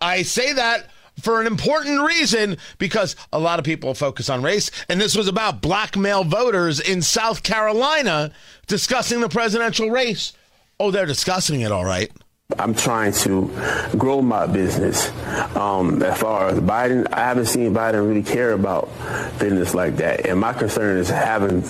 I 0.00 0.22
say 0.22 0.52
that 0.52 0.90
for 1.20 1.40
an 1.40 1.46
important 1.46 2.02
reason 2.02 2.56
because 2.78 3.14
a 3.32 3.38
lot 3.38 3.58
of 3.58 3.64
people 3.64 3.94
focus 3.94 4.28
on 4.28 4.42
race. 4.42 4.70
And 4.88 5.00
this 5.00 5.16
was 5.16 5.28
about 5.28 5.60
black 5.60 5.96
male 5.96 6.24
voters 6.24 6.80
in 6.80 7.02
South 7.02 7.42
Carolina 7.42 8.32
discussing 8.66 9.20
the 9.20 9.28
presidential 9.28 9.90
race. 9.90 10.32
Oh, 10.78 10.90
they're 10.90 11.06
discussing 11.06 11.60
it 11.60 11.70
all 11.70 11.84
right. 11.84 12.10
I'm 12.58 12.74
trying 12.74 13.12
to 13.12 13.50
grow 13.96 14.22
my 14.22 14.46
business. 14.46 15.10
Um, 15.56 16.02
as 16.02 16.18
far 16.18 16.48
as 16.48 16.60
Biden, 16.60 17.06
I 17.12 17.20
haven't 17.20 17.46
seen 17.46 17.72
Biden 17.72 18.06
really 18.06 18.22
care 18.22 18.52
about 18.52 18.88
business 19.38 19.74
like 19.74 19.96
that. 19.96 20.26
And 20.26 20.40
my 20.40 20.52
concern 20.52 20.98
is 20.98 21.08
having 21.08 21.64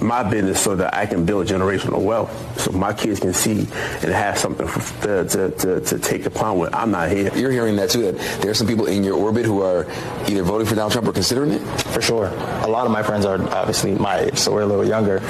my 0.00 0.22
business 0.22 0.60
so 0.60 0.76
that 0.76 0.94
I 0.94 1.06
can 1.06 1.24
build 1.24 1.46
generational 1.46 2.02
wealth, 2.02 2.60
so 2.60 2.72
my 2.72 2.92
kids 2.92 3.20
can 3.20 3.32
see 3.32 3.60
and 3.60 4.12
have 4.12 4.38
something 4.38 4.66
for, 4.66 5.24
to, 5.24 5.50
to, 5.50 5.80
to, 5.80 5.98
take 5.98 6.26
upon 6.26 6.58
when 6.58 6.74
I'm 6.74 6.90
not 6.90 7.10
here. 7.10 7.34
You're 7.36 7.50
hearing 7.50 7.76
that 7.76 7.90
too. 7.90 8.12
That 8.12 8.40
there 8.40 8.50
are 8.50 8.54
some 8.54 8.66
people 8.66 8.86
in 8.86 9.04
your 9.04 9.16
orbit 9.16 9.44
who 9.44 9.62
are 9.62 9.86
either 10.28 10.42
voting 10.42 10.66
for 10.66 10.74
Donald 10.74 10.92
Trump 10.92 11.08
or 11.08 11.12
considering 11.12 11.52
it. 11.52 11.60
For 11.92 12.00
sure, 12.00 12.26
a 12.26 12.68
lot 12.68 12.86
of 12.86 12.92
my 12.92 13.02
friends 13.02 13.24
are 13.24 13.40
obviously 13.54 13.94
my 13.94 14.20
age, 14.20 14.38
so 14.38 14.52
we're 14.52 14.62
a 14.62 14.66
little 14.66 14.86
younger. 14.86 15.20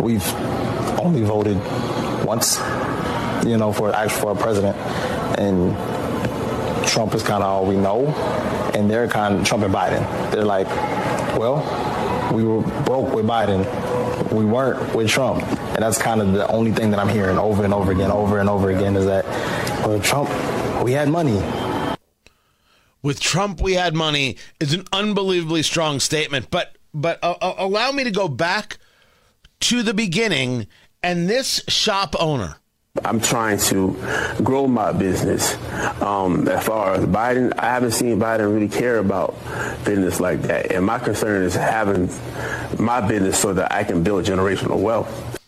We've 0.00 0.26
only 0.98 1.22
voted 1.22 1.56
once 2.24 2.58
you 3.44 3.56
know, 3.56 3.72
for 3.72 3.94
actually 3.94 4.20
for 4.20 4.32
a 4.32 4.36
president. 4.36 4.76
And 5.38 5.76
Trump 6.86 7.14
is 7.14 7.22
kind 7.22 7.42
of 7.42 7.48
all 7.48 7.66
we 7.66 7.76
know, 7.76 8.06
and 8.74 8.90
they're 8.90 9.08
kind 9.08 9.34
of 9.34 9.46
Trump 9.46 9.64
and 9.64 9.74
Biden. 9.74 10.30
They're 10.30 10.44
like, 10.44 10.68
well, 11.38 11.62
we 12.32 12.44
were 12.44 12.62
broke 12.82 13.14
with 13.14 13.26
Biden, 13.26 13.62
we 14.32 14.44
weren't 14.44 14.94
with 14.94 15.08
Trump, 15.08 15.42
and 15.42 15.78
that's 15.78 15.98
kind 15.98 16.20
of 16.20 16.32
the 16.32 16.46
only 16.48 16.72
thing 16.72 16.90
that 16.90 17.00
I'm 17.00 17.08
hearing 17.08 17.38
over 17.38 17.64
and 17.64 17.74
over 17.74 17.92
again, 17.92 18.10
over 18.10 18.38
and 18.38 18.48
over 18.48 18.70
again, 18.70 18.96
is 18.96 19.06
that 19.06 19.24
well, 19.86 20.00
Trump, 20.00 20.28
we 20.82 20.92
had 20.92 21.08
money. 21.08 21.42
With 23.02 23.20
Trump, 23.20 23.60
we 23.60 23.74
had 23.74 23.94
money 23.94 24.36
is 24.60 24.72
an 24.72 24.84
unbelievably 24.92 25.64
strong 25.64 25.98
statement, 25.98 26.50
but 26.50 26.76
but 26.94 27.18
uh, 27.22 27.34
uh 27.40 27.54
allow 27.58 27.90
me 27.90 28.04
to 28.04 28.10
go 28.10 28.28
back 28.28 28.78
to 29.60 29.82
the 29.82 29.94
beginning 29.94 30.66
and 31.02 31.28
this 31.28 31.62
shop 31.68 32.14
owner 32.18 32.56
I'm 33.04 33.20
trying 33.20 33.58
to 33.58 33.96
grow 34.44 34.66
my 34.66 34.92
business. 34.92 35.56
Um, 36.02 36.46
as 36.46 36.64
far 36.64 36.94
as 36.94 37.06
Biden, 37.06 37.52
I 37.58 37.66
haven't 37.66 37.92
seen 37.92 38.18
Biden 38.18 38.52
really 38.52 38.68
care 38.68 38.98
about 38.98 39.34
business 39.84 40.20
like 40.20 40.42
that. 40.42 40.72
And 40.72 40.84
my 40.84 40.98
concern 40.98 41.42
is 41.42 41.54
having 41.54 42.10
my 42.78 43.00
business 43.00 43.38
so 43.38 43.54
that 43.54 43.72
I 43.72 43.84
can 43.84 44.02
build 44.02 44.26
generational 44.26 44.78
wealth. 44.78 45.38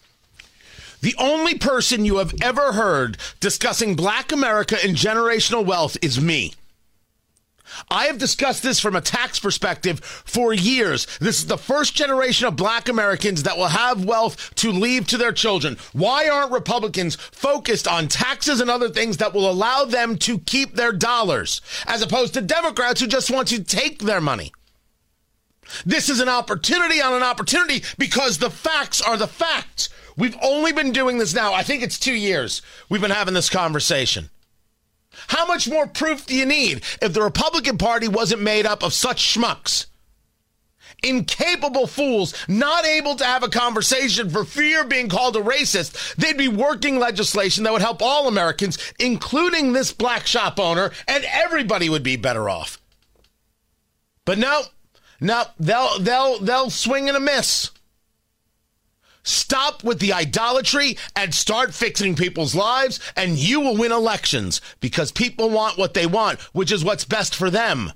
The 1.03 1.15
only 1.19 1.59
person 1.59 2.07
you 2.07 2.17
have 2.17 2.35
ever 2.41 2.73
heard 2.73 3.19
discussing 3.41 3.95
black 3.95 4.33
America 4.33 4.79
and 4.83 4.97
generational 4.97 5.67
wealth 5.67 5.99
is 6.01 6.19
me. 6.19 6.55
I 7.91 8.07
have 8.07 8.19
discussed 8.19 8.63
this 8.63 8.81
from 8.81 8.97
a 8.97 9.01
tax 9.01 9.39
perspective 9.39 10.01
for 10.01 10.53
years. 10.53 11.07
This 11.19 11.39
is 11.39 11.47
the 11.47 11.59
first 11.59 11.95
generation 11.95 12.47
of 12.47 12.57
black 12.57 12.89
Americans 12.89 13.43
that 13.45 13.57
will 13.57 13.69
have 13.69 14.05
wealth 14.05 14.55
to 14.57 14.71
leave 14.71 15.07
to 15.09 15.17
their 15.17 15.33
children. 15.33 15.77
Why 15.93 16.29
aren't 16.29 16.53
Republicans 16.53 17.17
focused 17.17 17.89
on 17.89 18.09
taxes 18.09 18.61
and 18.61 18.71
other 18.71 18.89
things 18.89 19.17
that 19.19 19.35
will 19.35 19.51
allow 19.51 19.85
them 19.85 20.19
to 20.19 20.39
keep 20.39 20.75
their 20.75 20.93
dollars 20.93 21.61
as 21.87 22.03
opposed 22.03 22.35
to 22.35 22.41
Democrats 22.41 23.01
who 23.01 23.07
just 23.07 23.31
want 23.31 23.49
to 23.49 23.63
take 23.63 24.01
their 24.01 24.21
money? 24.21 24.53
This 25.87 26.09
is 26.09 26.21
an 26.21 26.29
opportunity 26.29 27.01
on 27.01 27.15
an 27.15 27.23
opportunity 27.23 27.83
because 27.99 28.39
the 28.39 28.51
facts 28.51 29.01
are 29.01 29.17
the 29.17 29.27
facts. 29.27 29.89
We've 30.17 30.37
only 30.43 30.73
been 30.73 30.93
doing 30.93 31.19
this 31.19 31.35
now, 31.35 31.55
I 31.55 31.63
think 31.63 31.83
it's 31.83 31.99
two 31.99 32.15
years 32.15 32.63
we've 32.89 33.01
been 33.01 33.11
having 33.11 33.35
this 33.35 33.51
conversation. 33.51 34.31
How 35.29 35.47
much 35.47 35.69
more 35.69 35.87
proof 35.87 36.27
do 36.27 36.35
you 36.35 36.47
need 36.47 36.83
if 37.01 37.13
the 37.13 37.23
Republican 37.23 37.79
Party 37.79 38.09
wasn't 38.09 38.43
made 38.43 38.67
up 38.67 38.83
of 38.83 38.93
such 38.93 39.35
schmucks? 39.35 39.87
Incapable 41.03 41.87
fools, 41.87 42.35
not 42.49 42.87
able 42.87 43.15
to 43.17 43.25
have 43.25 43.43
a 43.43 43.49
conversation 43.49 44.31
for 44.31 44.45
fear 44.45 44.83
of 44.83 44.89
being 44.89 45.09
called 45.09 45.37
a 45.37 45.41
racist. 45.41 46.15
They'd 46.15 46.39
be 46.39 46.49
working 46.49 46.99
legislation 46.99 47.65
that 47.65 47.73
would 47.73 47.83
help 47.83 48.01
all 48.01 48.27
Americans, 48.27 48.79
including 48.99 49.73
this 49.73 49.93
black 49.93 50.27
shop 50.27 50.59
owner, 50.59 50.93
and 51.07 51.25
everybody 51.31 51.91
would 51.91 52.03
be 52.03 52.17
better 52.17 52.49
off. 52.49 52.81
But 54.25 54.39
no, 54.39 54.63
no, 55.21 55.45
they'll 55.59 55.99
they'll 55.99 56.39
they'll 56.39 56.71
swing 56.71 57.09
and 57.09 57.17
a 57.17 57.21
miss. 57.21 57.71
Stop 59.25 59.83
with 59.83 59.99
the 59.99 60.13
idolatry 60.13 60.97
and 61.17 61.35
start 61.35 61.75
fixing 61.75 62.15
people's 62.15 62.55
lives, 62.55 63.01
and 63.17 63.39
you 63.39 63.59
will 63.61 63.77
win 63.77 63.91
elections 63.91 64.61
because 64.81 65.11
people 65.11 65.51
want 65.51 65.79
what 65.79 65.95
they 65.95 66.07
want, 66.07 66.39
which 66.53 66.71
is 66.71 66.85
what's 66.85 67.07
best 67.07 67.35
for 67.35 67.51
them. 67.51 67.93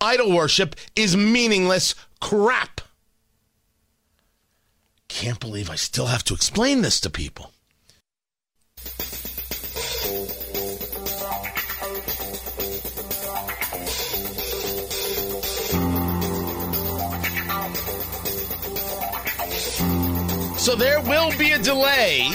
Idol 0.00 0.32
worship 0.32 0.74
is 0.96 1.16
meaningless 1.16 1.94
crap. 2.20 2.80
Can't 5.08 5.38
believe 5.38 5.68
I 5.68 5.74
still 5.74 6.06
have 6.06 6.24
to 6.24 6.34
explain 6.34 6.80
this 6.80 6.98
to 7.00 7.10
people. 7.10 7.52
So 20.60 20.74
there 20.74 21.00
will 21.00 21.34
be 21.38 21.52
a 21.52 21.58
delay 21.58 22.28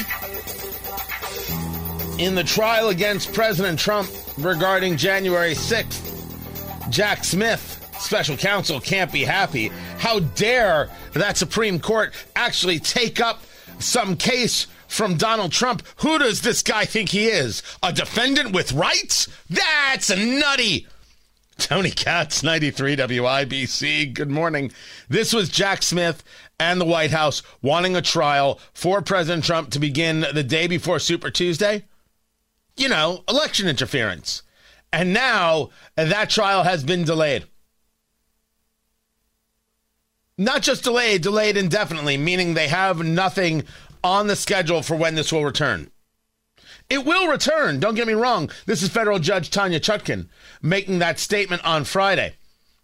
in 2.18 2.34
the 2.34 2.44
trial 2.44 2.90
against 2.90 3.32
President 3.34 3.78
Trump 3.78 4.10
regarding 4.40 4.98
January 4.98 5.54
6th. 5.54 6.90
Jack 6.90 7.24
Smith, 7.24 7.88
special 8.00 8.36
counsel, 8.36 8.80
can't 8.82 9.12
be 9.12 9.24
happy. 9.24 9.68
How 10.00 10.22
dare 10.22 10.90
that 11.14 11.38
Supreme 11.38 11.80
Court 11.80 12.16
actually 12.36 12.80
take 12.80 13.22
up 13.22 13.44
some 13.78 14.18
case 14.18 14.66
from 14.88 15.18
Donald 15.18 15.52
Trump? 15.52 15.84
Who 15.98 16.18
does 16.18 16.42
this 16.42 16.64
guy 16.64 16.86
think 16.86 17.10
he 17.10 17.28
is? 17.28 17.62
A 17.84 17.94
defendant 17.94 18.54
with 18.54 18.74
rights? 18.74 19.28
That's 19.52 20.10
nutty. 20.10 20.88
Tony 21.58 21.92
Katz, 21.92 22.44
93 22.44 22.98
WIBC. 22.98 24.14
Good 24.14 24.30
morning. 24.30 24.72
This 25.08 25.32
was 25.32 25.48
Jack 25.48 25.84
Smith 25.84 26.22
and 26.60 26.80
the 26.80 26.86
White 26.86 27.12
House 27.12 27.42
wanting 27.62 27.96
a 27.96 28.02
trial 28.02 28.60
for 28.74 29.02
President 29.02 29.44
Trump 29.44 29.72
to 29.72 29.80
begin 29.80 30.26
the 30.34 30.44
day 30.44 30.68
before 30.68 31.00
Super 31.00 31.30
Tuesday. 31.30 31.86
You 32.78 32.90
know, 32.90 33.24
election 33.28 33.68
interference. 33.68 34.42
And 34.92 35.14
now 35.14 35.70
that 35.96 36.30
trial 36.30 36.64
has 36.64 36.84
been 36.84 37.04
delayed. 37.04 37.46
Not 40.38 40.62
just 40.62 40.84
delayed, 40.84 41.22
delayed 41.22 41.56
indefinitely, 41.56 42.18
meaning 42.18 42.54
they 42.54 42.68
have 42.68 43.04
nothing 43.04 43.64
on 44.04 44.28
the 44.28 44.36
schedule 44.36 44.82
for 44.82 44.96
when 44.96 45.16
this 45.16 45.32
will 45.32 45.46
return. 45.46 45.90
It 46.90 47.06
will 47.06 47.28
return, 47.28 47.80
don't 47.80 47.96
get 47.96 48.06
me 48.06 48.14
wrong. 48.14 48.52
This 48.66 48.84
is 48.84 48.90
federal 48.90 49.18
judge 49.18 49.50
Tanya 49.50 49.80
Chutkan 49.80 50.28
making 50.62 51.00
that 51.00 51.20
statement 51.20 51.64
on 51.66 51.84
Friday, 51.84 52.36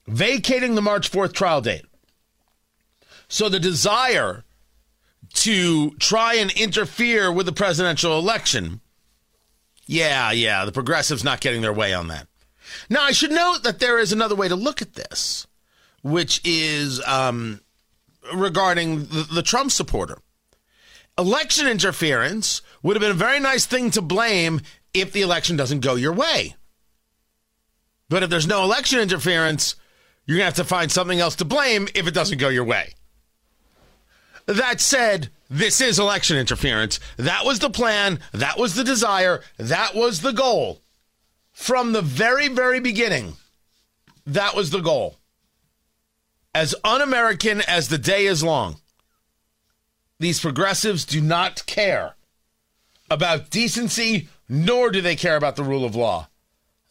vacating 0.08 0.76
the 0.76 0.82
March 0.82 1.12
4th 1.12 1.34
trial 1.34 1.62
date. 1.62 1.86
So 3.32 3.48
the 3.48 3.62
desire 3.62 4.44
to 5.36 5.92
try 5.92 6.34
and 6.34 6.52
interfere 6.52 7.32
with 7.32 7.46
the 7.46 7.54
presidential 7.54 8.20
election, 8.20 8.82
yeah, 9.86 10.32
yeah, 10.32 10.66
the 10.66 10.74
progressives 10.74 11.24
not 11.24 11.40
getting 11.40 11.62
their 11.62 11.72
way 11.72 11.94
on 11.94 12.10
that. 12.10 12.28
Now, 12.90 13.04
I 13.04 13.14
should 13.14 13.32
note 13.32 13.64
that 13.64 13.80
there 13.80 13.98
is 14.00 14.12
another 14.12 14.36
way 14.36 14.50
to 14.50 14.58
look 14.58 14.82
at 14.82 14.96
this, 14.96 15.48
which 16.04 16.42
is 16.44 17.02
um, 17.08 17.62
regarding 18.36 19.06
the, 19.06 19.26
the 19.34 19.42
Trump 19.42 19.72
supporter. 19.72 20.18
Election 21.18 21.68
interference 21.68 22.62
would 22.84 22.98
have 22.98 23.02
been 23.02 23.12
a 23.12 23.14
very 23.14 23.40
nice 23.40 23.66
thing 23.66 23.92
to 23.92 24.02
blame 24.02 24.60
if 24.94 25.14
the 25.14 25.22
election 25.22 25.56
doesn't 25.56 25.80
go 25.80 25.96
your 25.96 26.14
way. 26.14 26.58
But 28.10 28.24
if 28.24 28.30
there's 28.30 28.46
no 28.46 28.66
election 28.66 29.00
interference, 29.00 29.78
you're 30.26 30.38
going 30.38 30.52
to 30.52 30.58
have 30.58 30.68
to 30.68 30.70
find 30.70 30.92
something 30.92 31.22
else 31.22 31.38
to 31.38 31.46
blame 31.46 31.88
if 31.96 32.08
it 32.08 32.14
doesn't 32.14 32.38
go 32.38 32.50
your 32.50 32.66
way. 32.66 32.94
That 34.46 34.82
said, 34.82 35.30
this 35.52 35.82
is 35.82 36.00
election 36.00 36.38
interference. 36.38 37.00
That 37.18 37.44
was 37.44 37.60
the 37.60 37.70
plan. 37.70 38.20
That 38.32 38.58
was 38.58 38.76
the 38.76 38.86
desire. 38.86 39.42
That 39.58 39.94
was 39.94 40.22
the 40.22 40.32
goal. 40.32 40.82
From 41.52 41.92
the 41.92 42.02
very, 42.02 42.48
very 42.48 42.80
beginning, 42.80 43.34
that 44.26 44.56
was 44.56 44.70
the 44.70 44.80
goal. 44.80 45.18
As 46.56 46.74
un 46.86 47.02
American 47.02 47.62
as 47.62 47.90
the 47.90 47.98
day 47.98 48.26
is 48.26 48.44
long, 48.44 48.78
these 50.20 50.40
progressives 50.40 51.04
do 51.04 51.20
not 51.20 51.66
care 51.66 52.16
about 53.10 53.50
decency, 53.50 54.30
nor 54.48 54.90
do 54.90 55.02
they 55.02 55.18
care 55.18 55.36
about 55.36 55.58
the 55.58 55.64
rule 55.64 55.84
of 55.84 55.96
law. 55.96 56.30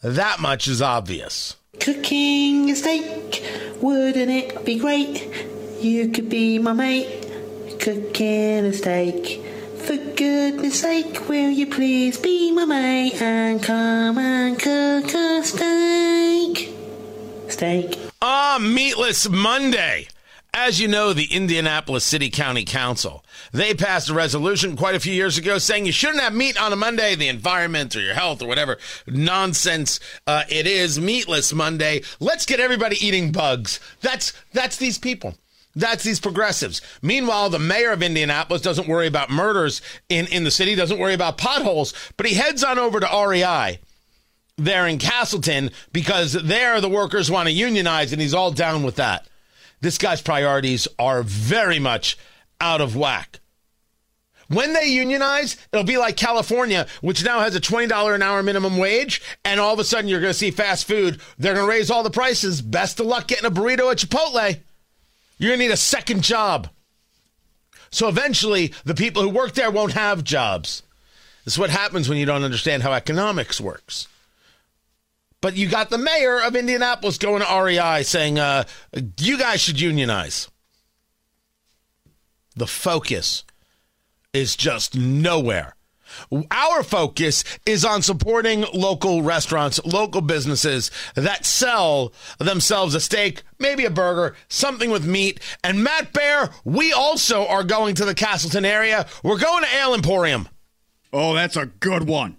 That 0.03 0.39
much 0.39 0.67
is 0.67 0.81
obvious. 0.81 1.55
Cooking 1.79 2.69
a 2.69 2.75
steak, 2.75 3.43
wouldn't 3.81 4.31
it 4.31 4.65
be 4.65 4.77
great? 4.77 5.27
You 5.79 6.09
could 6.09 6.29
be 6.29 6.59
my 6.59 6.73
mate 6.73 7.30
cooking 7.81 8.65
a 8.65 8.73
steak. 8.73 9.43
For 9.77 9.97
goodness 9.97 10.81
sake, 10.81 11.27
will 11.27 11.49
you 11.49 11.65
please 11.65 12.15
be 12.19 12.51
my 12.51 12.65
mate 12.65 13.19
and 13.19 13.61
come 13.61 14.19
and 14.19 14.59
cook 14.59 15.11
a 15.15 15.43
steak? 15.43 16.75
Steak. 17.47 17.97
Ah, 18.21 18.59
Meatless 18.61 19.27
Monday. 19.27 20.07
As 20.53 20.79
you 20.79 20.87
know, 20.87 21.13
the 21.13 21.33
Indianapolis 21.33 22.03
City 22.03 22.29
County 22.29 22.65
Council, 22.65 23.25
they 23.51 23.73
passed 23.73 24.09
a 24.09 24.13
resolution 24.13 24.75
quite 24.75 24.95
a 24.95 24.99
few 24.99 25.13
years 25.13 25.39
ago 25.39 25.57
saying 25.57 25.85
you 25.87 25.91
shouldn't 25.91 26.21
have 26.21 26.35
meat 26.35 26.61
on 26.61 26.73
a 26.73 26.75
Monday, 26.75 27.15
the 27.15 27.29
environment 27.29 27.95
or 27.95 28.01
your 28.01 28.13
health 28.13 28.43
or 28.43 28.47
whatever 28.47 28.77
nonsense 29.07 29.99
uh, 30.27 30.43
it 30.49 30.67
is. 30.67 30.99
Meatless 30.99 31.51
Monday. 31.51 32.03
Let's 32.19 32.45
get 32.45 32.59
everybody 32.59 33.03
eating 33.03 33.31
bugs. 33.31 33.79
That's 34.01 34.33
that's 34.53 34.77
these 34.77 34.99
people. 34.99 35.35
That's 35.75 36.03
these 36.03 36.19
progressives. 36.19 36.81
Meanwhile, 37.01 37.49
the 37.49 37.59
mayor 37.59 37.91
of 37.91 38.03
Indianapolis 38.03 38.61
doesn't 38.61 38.87
worry 38.87 39.07
about 39.07 39.29
murders 39.29 39.81
in, 40.09 40.27
in 40.27 40.43
the 40.43 40.51
city, 40.51 40.75
doesn't 40.75 40.99
worry 40.99 41.13
about 41.13 41.37
potholes, 41.37 41.93
but 42.17 42.25
he 42.25 42.33
heads 42.35 42.63
on 42.63 42.77
over 42.77 42.99
to 42.99 43.27
REI 43.27 43.79
there 44.57 44.87
in 44.87 44.97
Castleton 44.97 45.71
because 45.91 46.33
there 46.33 46.81
the 46.81 46.89
workers 46.89 47.31
want 47.31 47.47
to 47.47 47.53
unionize 47.53 48.11
and 48.11 48.21
he's 48.21 48.33
all 48.33 48.51
down 48.51 48.83
with 48.83 48.95
that. 48.97 49.27
This 49.79 49.97
guy's 49.97 50.21
priorities 50.21 50.87
are 50.99 51.23
very 51.23 51.79
much 51.79 52.17
out 52.59 52.81
of 52.81 52.95
whack. 52.95 53.39
When 54.47 54.73
they 54.73 54.87
unionize, 54.87 55.55
it'll 55.71 55.85
be 55.85 55.97
like 55.97 56.17
California, 56.17 56.85
which 56.99 57.23
now 57.23 57.39
has 57.39 57.55
a 57.55 57.61
$20 57.61 58.13
an 58.13 58.21
hour 58.21 58.43
minimum 58.43 58.77
wage, 58.77 59.21
and 59.45 59.61
all 59.61 59.73
of 59.73 59.79
a 59.79 59.83
sudden 59.85 60.09
you're 60.09 60.19
going 60.19 60.33
to 60.33 60.37
see 60.37 60.51
fast 60.51 60.85
food. 60.85 61.21
They're 61.37 61.53
going 61.53 61.65
to 61.65 61.71
raise 61.71 61.89
all 61.89 62.03
the 62.03 62.09
prices. 62.09 62.61
Best 62.61 62.99
of 62.99 63.05
luck 63.05 63.27
getting 63.27 63.45
a 63.45 63.51
burrito 63.51 63.89
at 63.89 63.99
Chipotle. 63.99 64.59
You're 65.41 65.49
going 65.49 65.59
to 65.59 65.65
need 65.65 65.73
a 65.73 65.77
second 65.77 66.21
job. 66.21 66.69
So 67.89 68.07
eventually, 68.07 68.75
the 68.85 68.93
people 68.93 69.23
who 69.23 69.29
work 69.29 69.55
there 69.55 69.71
won't 69.71 69.93
have 69.93 70.23
jobs. 70.23 70.83
This 71.43 71.55
is 71.55 71.59
what 71.59 71.71
happens 71.71 72.07
when 72.07 72.19
you 72.19 72.27
don't 72.27 72.43
understand 72.43 72.83
how 72.83 72.93
economics 72.93 73.59
works. 73.59 74.07
But 75.41 75.57
you 75.57 75.67
got 75.67 75.89
the 75.89 75.97
mayor 75.97 76.39
of 76.39 76.55
Indianapolis 76.55 77.17
going 77.17 77.41
to 77.41 77.63
REI 77.63 78.03
saying, 78.03 78.37
uh, 78.37 78.65
you 79.19 79.39
guys 79.39 79.59
should 79.59 79.81
unionize. 79.81 80.47
The 82.55 82.67
focus 82.67 83.43
is 84.33 84.55
just 84.55 84.95
nowhere. 84.95 85.75
Our 86.51 86.83
focus 86.83 87.43
is 87.65 87.85
on 87.85 88.01
supporting 88.01 88.65
local 88.73 89.21
restaurants, 89.21 89.83
local 89.85 90.21
businesses 90.21 90.91
that 91.15 91.45
sell 91.45 92.13
themselves 92.39 92.95
a 92.95 92.99
steak, 92.99 93.43
maybe 93.59 93.85
a 93.85 93.89
burger, 93.89 94.35
something 94.47 94.91
with 94.91 95.05
meat. 95.05 95.39
And 95.63 95.83
Matt 95.83 96.13
Bear, 96.13 96.49
we 96.63 96.91
also 96.91 97.47
are 97.47 97.63
going 97.63 97.95
to 97.95 98.05
the 98.05 98.15
Castleton 98.15 98.65
area. 98.65 99.07
We're 99.23 99.39
going 99.39 99.63
to 99.63 99.75
Ale 99.75 99.93
Emporium. 99.93 100.47
Oh, 101.13 101.33
that's 101.33 101.57
a 101.57 101.65
good 101.65 102.07
one. 102.07 102.37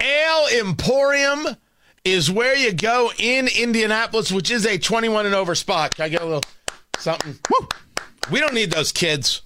Ale 0.00 0.46
Emporium 0.60 1.56
is 2.04 2.30
where 2.30 2.56
you 2.56 2.72
go 2.72 3.10
in 3.18 3.48
Indianapolis, 3.48 4.32
which 4.32 4.50
is 4.50 4.66
a 4.66 4.78
21 4.78 5.26
and 5.26 5.34
over 5.34 5.54
spot. 5.54 5.94
Can 5.94 6.04
I 6.04 6.08
get 6.08 6.22
a 6.22 6.24
little 6.24 6.42
something? 6.98 7.38
Woo! 7.50 7.68
We 8.30 8.40
don't 8.40 8.54
need 8.54 8.70
those 8.70 8.92
kids. 8.92 9.42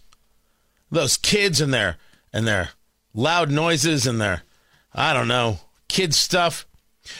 Those 0.90 1.16
kids 1.16 1.60
in 1.60 1.70
there 1.70 1.96
and 2.32 2.46
their 2.46 2.70
loud 3.16 3.50
noises 3.50 4.06
and 4.06 4.20
their, 4.20 4.42
I 4.94 5.12
don't 5.12 5.26
know, 5.26 5.58
kids 5.88 6.16
stuff. 6.16 6.66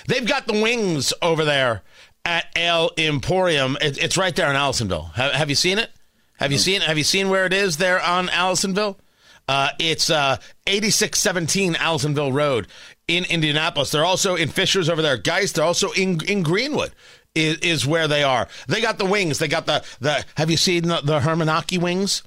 They've 0.07 0.27
got 0.27 0.47
the 0.47 0.61
wings 0.61 1.13
over 1.21 1.45
there 1.45 1.83
at 2.25 2.47
Ale 2.55 2.91
Emporium. 2.97 3.77
It, 3.81 3.99
it's 3.99 4.17
right 4.17 4.35
there 4.37 4.51
in 4.51 4.57
Allisonville. 4.57 5.13
Have, 5.15 5.33
have, 5.33 5.49
you 5.49 5.57
seen 5.57 5.79
it? 5.79 5.91
Have 6.39 6.53
you 6.53 6.59
seen? 6.59 6.83
Have 6.83 6.99
you 6.99 7.05
seen 7.05 7.31
where 7.31 7.47
it 7.47 7.53
is 7.53 7.79
there 7.79 8.01
on 8.01 8.29
Allisonville? 8.29 8.99
Uh, 9.49 9.69
it's 9.79 10.11
uh, 10.11 10.37
8617 10.67 11.75
Allisonville 11.75 12.33
Road 12.33 12.67
in 13.07 13.25
Indianapolis. 13.25 13.91
They're 13.91 14.05
also 14.05 14.35
in 14.35 14.49
Fishers 14.49 14.89
over 14.89 15.03
there. 15.03 15.17
Geist. 15.17 15.55
They're 15.55 15.65
also 15.65 15.93
in 15.93 16.21
in 16.25 16.43
Greenwood. 16.43 16.93
Is, 17.35 17.59
is 17.59 17.87
where 17.87 18.09
they 18.09 18.23
are. 18.25 18.49
They 18.67 18.81
got 18.81 18.99
the 18.99 19.05
wings. 19.05 19.39
They 19.39 19.49
got 19.49 19.67
the 19.67 19.85
the. 20.01 20.25
Have 20.37 20.51
you 20.51 20.57
seen 20.57 20.89
the, 20.89 21.01
the 21.03 21.21
Hermanaki 21.21 21.81
wings? 21.81 22.23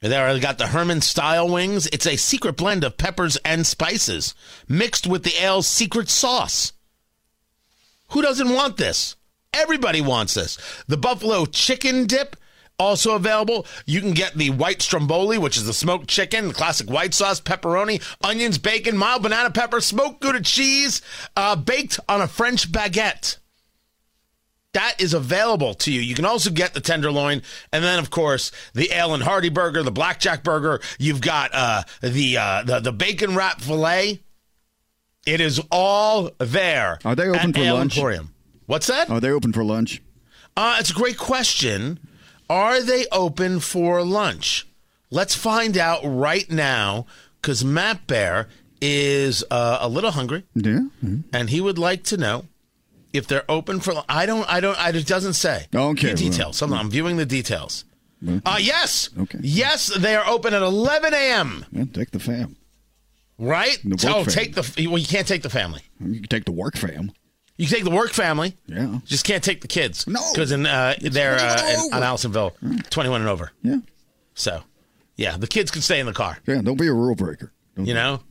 There, 0.00 0.32
they 0.32 0.40
got 0.40 0.56
the 0.56 0.68
Herman 0.68 1.02
style 1.02 1.48
wings. 1.48 1.86
It's 1.88 2.06
a 2.06 2.16
secret 2.16 2.56
blend 2.56 2.84
of 2.84 2.96
peppers 2.96 3.36
and 3.44 3.66
spices 3.66 4.34
mixed 4.66 5.06
with 5.06 5.24
the 5.24 5.42
ale's 5.42 5.66
secret 5.66 6.08
sauce. 6.08 6.72
Who 8.10 8.22
doesn't 8.22 8.52
want 8.52 8.78
this? 8.78 9.16
Everybody 9.52 10.00
wants 10.00 10.34
this. 10.34 10.56
The 10.86 10.96
buffalo 10.96 11.44
chicken 11.44 12.06
dip 12.06 12.36
also 12.78 13.14
available. 13.14 13.66
You 13.84 14.00
can 14.00 14.12
get 14.12 14.34
the 14.34 14.50
white 14.50 14.80
stromboli, 14.80 15.36
which 15.36 15.58
is 15.58 15.66
the 15.66 15.74
smoked 15.74 16.08
chicken, 16.08 16.48
the 16.48 16.54
classic 16.54 16.88
white 16.88 17.12
sauce, 17.12 17.40
pepperoni, 17.40 18.02
onions, 18.22 18.56
bacon, 18.56 18.96
mild 18.96 19.22
banana 19.22 19.50
pepper, 19.50 19.82
smoked 19.82 20.20
Gouda 20.20 20.40
cheese, 20.40 21.02
uh, 21.36 21.56
baked 21.56 22.00
on 22.08 22.22
a 22.22 22.26
French 22.26 22.72
baguette. 22.72 23.36
That 24.72 25.00
is 25.00 25.14
available 25.14 25.74
to 25.74 25.92
you. 25.92 26.00
You 26.00 26.14
can 26.14 26.24
also 26.24 26.48
get 26.50 26.74
the 26.74 26.80
tenderloin, 26.80 27.42
and 27.72 27.82
then 27.82 27.98
of 27.98 28.10
course 28.10 28.52
the 28.72 28.92
ale 28.92 29.14
and 29.14 29.22
hearty 29.22 29.48
burger, 29.48 29.82
the 29.82 29.90
blackjack 29.90 30.44
burger. 30.44 30.80
You've 30.98 31.20
got 31.20 31.50
uh, 31.52 31.82
the, 32.02 32.36
uh, 32.36 32.62
the 32.64 32.78
the 32.80 32.92
bacon 32.92 33.34
wrap 33.34 33.60
fillet. 33.60 34.20
It 35.26 35.40
is 35.40 35.60
all 35.70 36.30
there. 36.38 36.98
Are 37.04 37.14
they 37.16 37.28
open 37.28 37.52
for 37.52 37.60
Ale 37.60 37.74
lunch? 37.74 37.96
Emporium. 37.96 38.32
What's 38.66 38.86
that? 38.86 39.10
Are 39.10 39.20
they 39.20 39.30
open 39.30 39.52
for 39.52 39.64
lunch? 39.64 40.00
Uh, 40.56 40.76
it's 40.78 40.90
a 40.90 40.94
great 40.94 41.18
question. 41.18 41.98
Are 42.48 42.80
they 42.82 43.06
open 43.12 43.60
for 43.60 44.02
lunch? 44.02 44.66
Let's 45.10 45.34
find 45.34 45.76
out 45.76 46.00
right 46.04 46.48
now 46.50 47.06
because 47.42 47.64
Matt 47.64 48.06
Bear 48.06 48.48
is 48.80 49.44
uh, 49.50 49.78
a 49.80 49.88
little 49.88 50.12
hungry 50.12 50.44
Yeah. 50.54 50.80
Mhm. 51.04 51.24
and 51.32 51.50
he 51.50 51.60
would 51.60 51.78
like 51.78 52.02
to 52.04 52.16
know 52.16 52.44
if 53.12 53.26
they're 53.26 53.48
open 53.48 53.80
for. 53.80 54.02
I 54.08 54.26
don't. 54.26 54.48
I 54.50 54.60
don't. 54.60 54.78
I, 54.78 54.90
it 54.90 55.06
doesn't 55.06 55.34
say. 55.34 55.66
Okay, 55.74 56.10
The 56.10 56.14
details. 56.14 56.60
Hold 56.60 56.72
on, 56.72 56.78
I'm 56.78 56.90
viewing 56.90 57.16
the 57.16 57.26
details. 57.26 57.84
Uh, 58.44 58.58
yes. 58.60 59.08
Okay. 59.18 59.38
Yes, 59.40 59.86
they 59.86 60.14
are 60.14 60.26
open 60.26 60.52
at 60.52 60.60
11 60.60 61.14
a.m. 61.14 61.64
Yeah, 61.72 61.84
take 61.90 62.10
the 62.10 62.18
fam. 62.18 62.56
Right? 63.38 63.78
The 63.82 63.94
oh, 63.94 64.24
family. 64.24 64.32
take 64.32 64.54
the. 64.54 64.88
Well, 64.88 64.98
you 64.98 65.06
can't 65.06 65.26
take 65.26 65.42
the 65.42 65.50
family. 65.50 65.82
You 66.00 66.20
can 66.20 66.28
take 66.28 66.44
the 66.44 66.52
work 66.52 66.76
fam. 66.76 67.12
You 67.56 67.66
can 67.66 67.76
take 67.76 67.84
the 67.84 67.90
work 67.90 68.12
family. 68.12 68.56
Yeah. 68.66 69.00
Just 69.04 69.24
can't 69.24 69.44
take 69.44 69.60
the 69.60 69.68
kids. 69.68 70.06
No. 70.06 70.20
Because 70.32 70.52
in 70.52 70.66
uh, 70.66 70.94
they're 71.00 71.36
uh, 71.36 71.86
in, 71.86 71.94
on. 71.94 72.02
Allisonville, 72.02 72.52
21 72.90 73.20
and 73.20 73.28
over. 73.28 73.52
Yeah. 73.62 73.78
So, 74.34 74.62
yeah, 75.16 75.36
the 75.36 75.46
kids 75.46 75.70
can 75.70 75.82
stay 75.82 76.00
in 76.00 76.06
the 76.06 76.14
car. 76.14 76.38
Yeah. 76.46 76.62
Don't 76.62 76.78
be 76.78 76.86
a 76.86 76.92
rule 76.92 77.14
breaker. 77.14 77.52
Don't 77.76 77.84
You 77.84 77.92
know, 77.92 78.22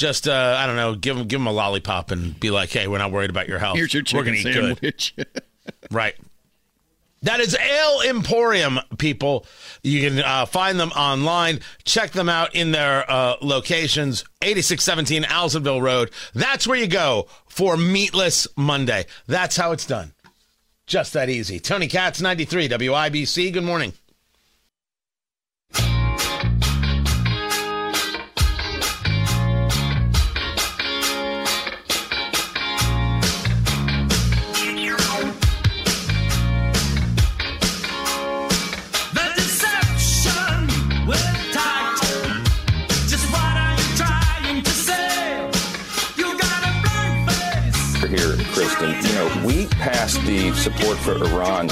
just 0.00 0.26
uh, 0.26 0.56
I 0.58 0.66
don't 0.66 0.76
know, 0.76 0.94
give 0.94 1.16
them 1.16 1.28
give 1.28 1.38
them 1.38 1.46
a 1.46 1.52
lollipop 1.52 2.10
and 2.10 2.38
be 2.40 2.50
like, 2.50 2.70
hey, 2.70 2.88
we're 2.88 2.98
not 2.98 3.12
worried 3.12 3.30
about 3.30 3.46
your 3.46 3.58
health. 3.58 3.76
Here's 3.76 3.92
your 3.94 4.02
we're 4.14 4.24
gonna 4.24 4.38
eat 4.38 5.12
good. 5.16 5.32
Right. 5.90 6.14
That 7.22 7.40
is 7.40 7.54
Ale 7.54 8.00
Emporium, 8.08 8.80
people. 8.96 9.46
You 9.82 10.08
can 10.08 10.20
uh, 10.20 10.46
find 10.46 10.80
them 10.80 10.90
online. 10.92 11.60
Check 11.84 12.12
them 12.12 12.28
out 12.28 12.54
in 12.54 12.72
their 12.72 13.08
uh, 13.10 13.36
locations 13.42 14.24
8617 14.42 15.24
Allisonville 15.24 15.82
Road. 15.82 16.10
That's 16.34 16.66
where 16.66 16.78
you 16.78 16.86
go 16.86 17.28
for 17.46 17.76
Meatless 17.76 18.48
Monday. 18.56 19.04
That's 19.26 19.56
how 19.56 19.72
it's 19.72 19.86
done. 19.86 20.12
Just 20.86 21.12
that 21.12 21.28
easy. 21.28 21.60
Tony 21.60 21.88
Katz, 21.88 22.20
93 22.20 22.68
WIBC. 22.68 23.52
Good 23.52 23.64
morning. 23.64 23.92
Passed 49.80 50.20
the 50.26 50.52
support 50.52 50.98
for 50.98 51.14
Iran 51.24 51.70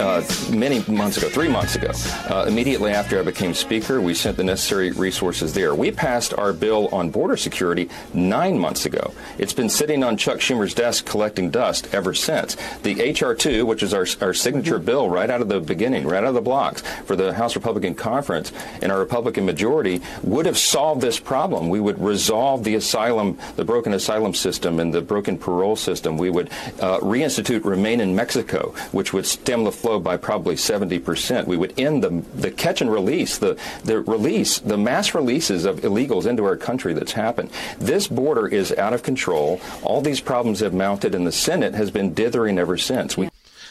uh, 0.00 0.26
many 0.50 0.82
months 0.90 1.18
ago, 1.18 1.28
three 1.28 1.48
months 1.48 1.74
ago. 1.74 1.90
Uh, 2.34 2.46
immediately 2.48 2.92
after 2.92 3.20
I 3.20 3.22
became 3.22 3.52
Speaker, 3.52 4.00
we 4.00 4.14
sent 4.14 4.38
the 4.38 4.44
necessary 4.44 4.90
resources 4.92 5.52
there. 5.52 5.74
We 5.74 5.90
passed 5.90 6.32
our 6.38 6.54
bill 6.54 6.88
on 6.92 7.10
border 7.10 7.36
security 7.36 7.90
nine 8.14 8.58
months 8.58 8.86
ago. 8.86 9.12
It's 9.36 9.52
been 9.52 9.68
sitting 9.68 10.02
on 10.02 10.16
Chuck 10.16 10.38
Schumer's 10.38 10.72
desk 10.72 11.04
collecting 11.04 11.50
dust 11.50 11.92
ever 11.92 12.14
since. 12.14 12.56
The 12.84 12.98
H.R. 13.02 13.34
2, 13.34 13.66
which 13.66 13.82
is 13.82 13.92
our, 13.92 14.06
our 14.22 14.32
signature 14.32 14.78
bill 14.78 15.10
right 15.10 15.28
out 15.28 15.42
of 15.42 15.50
the 15.50 15.60
beginning, 15.60 16.06
right 16.06 16.24
out 16.24 16.28
of 16.28 16.34
the 16.34 16.40
blocks 16.40 16.80
for 17.04 17.16
the 17.16 17.34
House 17.34 17.54
Republican 17.54 17.94
Conference 17.94 18.50
and 18.80 18.90
our 18.90 18.98
Republican 18.98 19.44
majority, 19.44 20.00
would 20.22 20.46
have 20.46 20.56
solved 20.56 21.02
this 21.02 21.20
problem. 21.20 21.68
We 21.68 21.80
would 21.80 22.00
resolve 22.00 22.64
the 22.64 22.76
asylum, 22.76 23.36
the 23.56 23.64
broken 23.66 23.92
asylum 23.92 24.32
system 24.32 24.80
and 24.80 24.94
the 24.94 25.02
broken 25.02 25.36
parole 25.36 25.76
system. 25.76 26.16
We 26.16 26.30
would 26.30 26.48
uh, 26.80 26.98
reinstitute 27.00 27.41
Remain 27.50 28.00
in 28.00 28.14
Mexico, 28.14 28.74
which 28.92 29.12
would 29.12 29.26
stem 29.26 29.64
the 29.64 29.72
flow 29.72 29.98
by 29.98 30.16
probably 30.16 30.54
70%. 30.54 31.46
We 31.46 31.56
would 31.56 31.78
end 31.78 32.02
the, 32.02 32.24
the 32.34 32.50
catch 32.50 32.80
and 32.80 32.90
release, 32.92 33.38
the, 33.38 33.58
the 33.84 34.00
release, 34.00 34.58
the 34.58 34.78
mass 34.78 35.14
releases 35.14 35.64
of 35.64 35.80
illegals 35.80 36.26
into 36.26 36.44
our 36.44 36.56
country 36.56 36.94
that's 36.94 37.12
happened. 37.12 37.50
This 37.78 38.06
border 38.06 38.46
is 38.46 38.72
out 38.72 38.92
of 38.92 39.02
control. 39.02 39.60
All 39.82 40.00
these 40.00 40.20
problems 40.20 40.60
have 40.60 40.74
mounted, 40.74 41.14
and 41.14 41.26
the 41.26 41.32
Senate 41.32 41.74
has 41.74 41.90
been 41.90 42.14
dithering 42.14 42.58
ever 42.58 42.78
since. 42.78 43.16
We 43.16 43.28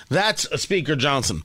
That's 0.10 0.46
uh, 0.52 0.58
Speaker 0.58 0.96
Johnson. 0.96 1.44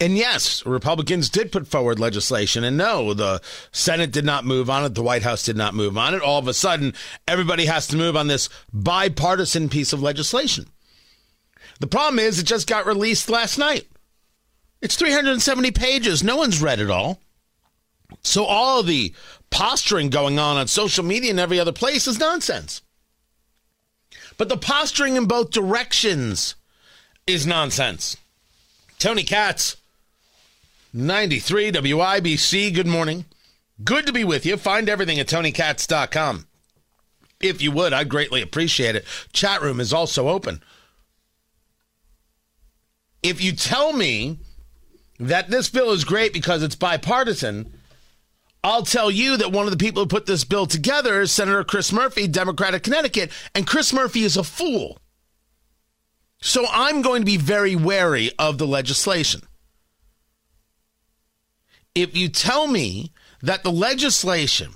And 0.00 0.16
yes, 0.16 0.64
Republicans 0.64 1.28
did 1.28 1.52
put 1.52 1.66
forward 1.66 2.00
legislation. 2.00 2.64
And 2.64 2.78
no, 2.78 3.12
the 3.12 3.42
Senate 3.70 4.10
did 4.10 4.24
not 4.24 4.46
move 4.46 4.70
on 4.70 4.82
it. 4.84 4.94
The 4.94 5.02
White 5.02 5.22
House 5.22 5.42
did 5.42 5.58
not 5.58 5.74
move 5.74 5.98
on 5.98 6.14
it. 6.14 6.22
All 6.22 6.38
of 6.38 6.48
a 6.48 6.54
sudden, 6.54 6.94
everybody 7.28 7.66
has 7.66 7.86
to 7.88 7.96
move 7.96 8.16
on 8.16 8.26
this 8.26 8.48
bipartisan 8.72 9.68
piece 9.68 9.92
of 9.92 10.02
legislation. 10.02 10.68
The 11.80 11.86
problem 11.86 12.18
is, 12.18 12.38
it 12.38 12.44
just 12.44 12.68
got 12.68 12.86
released 12.86 13.28
last 13.28 13.58
night. 13.58 13.88
It's 14.80 14.96
370 14.96 15.70
pages. 15.72 16.22
No 16.22 16.36
one's 16.36 16.62
read 16.62 16.80
it 16.80 16.90
all. 16.90 17.20
So 18.22 18.44
all 18.44 18.82
the 18.82 19.14
posturing 19.50 20.10
going 20.10 20.38
on 20.38 20.56
on 20.56 20.68
social 20.68 21.04
media 21.04 21.30
and 21.30 21.40
every 21.40 21.58
other 21.58 21.72
place 21.72 22.06
is 22.06 22.18
nonsense. 22.18 22.82
But 24.36 24.48
the 24.48 24.56
posturing 24.56 25.16
in 25.16 25.26
both 25.26 25.50
directions 25.50 26.54
is 27.26 27.46
nonsense. 27.46 28.16
Tony 28.98 29.22
Katz, 29.22 29.76
93 30.92 31.72
WIBC. 31.72 32.74
Good 32.74 32.86
morning. 32.86 33.26
Good 33.82 34.06
to 34.06 34.12
be 34.12 34.24
with 34.24 34.44
you. 34.44 34.56
Find 34.56 34.88
everything 34.88 35.18
at 35.18 35.28
tonykatz.com. 35.28 36.46
If 37.40 37.62
you 37.62 37.70
would, 37.72 37.92
I'd 37.92 38.08
greatly 38.08 38.42
appreciate 38.42 38.96
it. 38.96 39.06
Chat 39.32 39.62
room 39.62 39.80
is 39.80 39.92
also 39.92 40.28
open. 40.28 40.62
If 43.22 43.42
you 43.42 43.52
tell 43.52 43.92
me 43.92 44.38
that 45.18 45.50
this 45.50 45.68
bill 45.68 45.90
is 45.90 46.04
great 46.04 46.32
because 46.32 46.62
it's 46.62 46.74
bipartisan, 46.74 47.72
I'll 48.62 48.82
tell 48.82 49.10
you 49.10 49.36
that 49.38 49.52
one 49.52 49.66
of 49.66 49.70
the 49.70 49.82
people 49.82 50.02
who 50.02 50.08
put 50.08 50.26
this 50.26 50.44
bill 50.44 50.66
together 50.66 51.20
is 51.20 51.32
Senator 51.32 51.64
Chris 51.64 51.92
Murphy, 51.92 52.26
Democrat 52.26 52.74
of 52.74 52.82
Connecticut, 52.82 53.30
and 53.54 53.66
Chris 53.66 53.92
Murphy 53.92 54.22
is 54.22 54.36
a 54.36 54.44
fool. 54.44 54.98
So 56.42 56.66
I'm 56.70 57.02
going 57.02 57.22
to 57.22 57.26
be 57.26 57.36
very 57.36 57.76
wary 57.76 58.32
of 58.38 58.58
the 58.58 58.66
legislation. 58.66 59.42
If 61.94 62.16
you 62.16 62.28
tell 62.28 62.66
me 62.66 63.12
that 63.42 63.62
the 63.62 63.72
legislation 63.72 64.72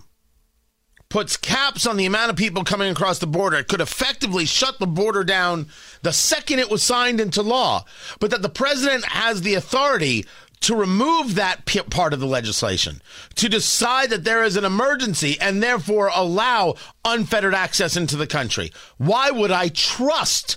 puts 1.14 1.36
caps 1.36 1.86
on 1.86 1.96
the 1.96 2.06
amount 2.06 2.28
of 2.28 2.34
people 2.34 2.64
coming 2.64 2.90
across 2.90 3.20
the 3.20 3.26
border, 3.28 3.56
it 3.56 3.68
could 3.68 3.80
effectively 3.80 4.44
shut 4.44 4.80
the 4.80 4.86
border 4.86 5.22
down 5.22 5.68
the 6.02 6.12
second 6.12 6.58
it 6.58 6.68
was 6.68 6.82
signed 6.82 7.20
into 7.20 7.40
law, 7.40 7.84
but 8.18 8.32
that 8.32 8.42
the 8.42 8.48
president 8.48 9.04
has 9.04 9.42
the 9.42 9.54
authority 9.54 10.26
to 10.58 10.74
remove 10.74 11.36
that 11.36 11.66
p- 11.66 11.80
part 11.82 12.12
of 12.12 12.18
the 12.18 12.26
legislation, 12.26 13.00
to 13.36 13.48
decide 13.48 14.10
that 14.10 14.24
there 14.24 14.42
is 14.42 14.56
an 14.56 14.64
emergency 14.64 15.38
and 15.40 15.62
therefore 15.62 16.10
allow 16.12 16.74
unfettered 17.04 17.54
access 17.54 17.96
into 17.96 18.16
the 18.16 18.26
country. 18.26 18.72
Why 18.96 19.30
would 19.30 19.52
I 19.52 19.68
trust 19.68 20.56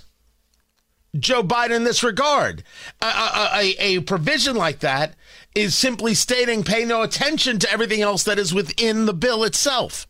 Joe 1.16 1.44
Biden 1.44 1.76
in 1.76 1.84
this 1.84 2.02
regard? 2.02 2.64
A, 3.00 3.06
a, 3.06 3.50
a, 3.54 3.76
a 3.78 4.00
provision 4.00 4.56
like 4.56 4.80
that 4.80 5.14
is 5.54 5.76
simply 5.76 6.14
stating 6.14 6.64
pay 6.64 6.84
no 6.84 7.02
attention 7.02 7.60
to 7.60 7.70
everything 7.70 8.02
else 8.02 8.24
that 8.24 8.40
is 8.40 8.52
within 8.52 9.06
the 9.06 9.14
bill 9.14 9.44
itself. 9.44 10.08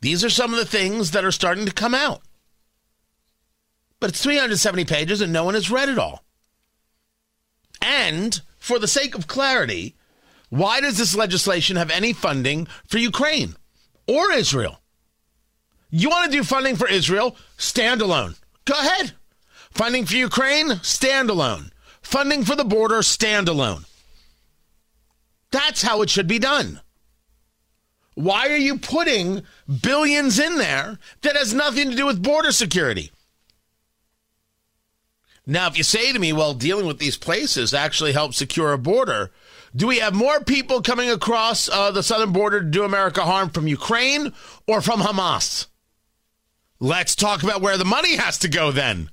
These 0.00 0.24
are 0.24 0.30
some 0.30 0.52
of 0.52 0.58
the 0.58 0.64
things 0.64 1.10
that 1.10 1.24
are 1.24 1.32
starting 1.32 1.66
to 1.66 1.72
come 1.72 1.94
out. 1.94 2.22
But 4.00 4.10
it's 4.10 4.22
370 4.22 4.84
pages 4.84 5.20
and 5.20 5.32
no 5.32 5.44
one 5.44 5.54
has 5.54 5.70
read 5.70 5.88
it 5.88 5.98
all. 5.98 6.24
And 7.82 8.40
for 8.58 8.78
the 8.78 8.88
sake 8.88 9.14
of 9.14 9.26
clarity, 9.26 9.96
why 10.50 10.80
does 10.80 10.98
this 10.98 11.16
legislation 11.16 11.76
have 11.76 11.90
any 11.90 12.12
funding 12.12 12.66
for 12.86 12.98
Ukraine 12.98 13.56
or 14.06 14.32
Israel? 14.32 14.80
You 15.90 16.10
want 16.10 16.30
to 16.30 16.36
do 16.38 16.44
funding 16.44 16.76
for 16.76 16.88
Israel? 16.88 17.36
Standalone. 17.56 18.38
Go 18.64 18.74
ahead. 18.74 19.12
Funding 19.70 20.04
for 20.04 20.16
Ukraine? 20.16 20.68
Standalone. 20.82 21.70
Funding 22.02 22.44
for 22.44 22.54
the 22.54 22.64
border? 22.64 22.98
Standalone. 22.98 23.84
That's 25.50 25.82
how 25.82 26.02
it 26.02 26.10
should 26.10 26.26
be 26.26 26.38
done. 26.38 26.80
Why 28.18 28.48
are 28.48 28.56
you 28.56 28.80
putting 28.80 29.44
billions 29.80 30.40
in 30.40 30.56
there 30.56 30.98
that 31.20 31.36
has 31.36 31.54
nothing 31.54 31.88
to 31.88 31.96
do 31.96 32.04
with 32.04 32.20
border 32.20 32.50
security? 32.50 33.12
Now, 35.46 35.68
if 35.68 35.78
you 35.78 35.84
say 35.84 36.12
to 36.12 36.18
me, 36.18 36.32
well, 36.32 36.52
dealing 36.52 36.86
with 36.86 36.98
these 36.98 37.16
places 37.16 37.72
actually 37.72 38.14
helps 38.14 38.36
secure 38.36 38.72
a 38.72 38.78
border, 38.78 39.30
do 39.76 39.86
we 39.86 40.00
have 40.00 40.16
more 40.16 40.40
people 40.40 40.82
coming 40.82 41.08
across 41.08 41.68
uh, 41.68 41.92
the 41.92 42.02
southern 42.02 42.32
border 42.32 42.58
to 42.60 42.66
do 42.66 42.82
America 42.82 43.22
harm 43.22 43.50
from 43.50 43.68
Ukraine 43.68 44.32
or 44.66 44.80
from 44.80 44.98
Hamas? 44.98 45.68
Let's 46.80 47.14
talk 47.14 47.44
about 47.44 47.62
where 47.62 47.78
the 47.78 47.84
money 47.84 48.16
has 48.16 48.36
to 48.38 48.48
go 48.48 48.72
then. 48.72 49.10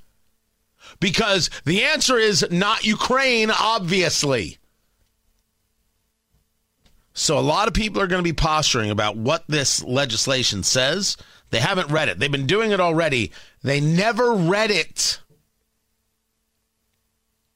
Because 1.00 1.52
the 1.64 1.84
answer 1.84 2.18
is 2.18 2.44
not 2.50 2.88
Ukraine, 2.88 3.52
obviously. 3.52 4.58
So 7.18 7.40
a 7.40 7.40
lot 7.40 7.70
of 7.70 7.74
people 7.74 8.02
are 8.02 8.08
going 8.08 8.20
to 8.20 8.30
be 8.30 8.34
posturing 8.34 8.92
about 8.92 9.16
what 9.16 9.46
this 9.48 9.82
legislation 9.82 10.64
says. 10.64 11.16
They 11.50 11.62
haven't 11.62 11.90
read 11.90 12.10
it. 12.10 12.20
They've 12.20 12.30
been 12.30 12.46
doing 12.46 12.72
it 12.72 12.82
already. 12.82 13.32
They 13.64 13.80
never 13.80 14.34
read 14.34 14.70
it. 14.70 15.22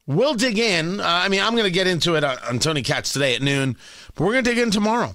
We'll 0.07 0.35
dig 0.35 0.57
in. 0.57 1.01
Uh, 1.01 1.05
I 1.05 1.27
mean, 1.27 1.41
I'm 1.41 1.51
going 1.51 1.65
to 1.65 1.71
get 1.71 1.87
into 1.87 2.15
it 2.15 2.23
on, 2.23 2.37
on 2.47 2.59
Tony 2.59 2.81
Katz 2.81 3.11
today 3.11 3.35
at 3.35 3.41
noon, 3.41 3.75
but 4.15 4.23
we're 4.23 4.31
going 4.31 4.45
to 4.45 4.49
dig 4.49 4.59
in 4.59 4.71
tomorrow. 4.71 5.13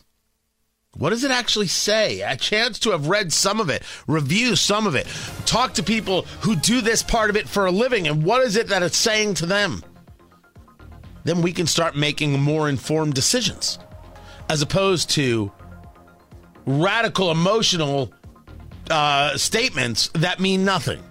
What 0.92 1.10
does 1.10 1.24
it 1.24 1.30
actually 1.30 1.68
say? 1.68 2.20
A 2.20 2.36
chance 2.36 2.78
to 2.80 2.90
have 2.90 3.08
read 3.08 3.32
some 3.32 3.60
of 3.60 3.70
it, 3.70 3.82
review 4.06 4.56
some 4.56 4.86
of 4.86 4.94
it, 4.94 5.06
talk 5.46 5.72
to 5.74 5.82
people 5.82 6.22
who 6.42 6.54
do 6.54 6.82
this 6.82 7.02
part 7.02 7.30
of 7.30 7.36
it 7.36 7.48
for 7.48 7.64
a 7.64 7.72
living, 7.72 8.06
and 8.06 8.22
what 8.22 8.42
is 8.42 8.56
it 8.56 8.68
that 8.68 8.82
it's 8.82 8.98
saying 8.98 9.34
to 9.34 9.46
them? 9.46 9.82
Then 11.24 11.40
we 11.40 11.54
can 11.54 11.66
start 11.66 11.96
making 11.96 12.38
more 12.38 12.68
informed 12.68 13.14
decisions 13.14 13.78
as 14.48 14.62
opposed 14.62 15.10
to 15.10 15.50
radical 16.66 17.30
emotional 17.30 18.12
uh, 18.90 19.36
statements 19.36 20.08
that 20.14 20.40
mean 20.40 20.64
nothing. 20.64 21.02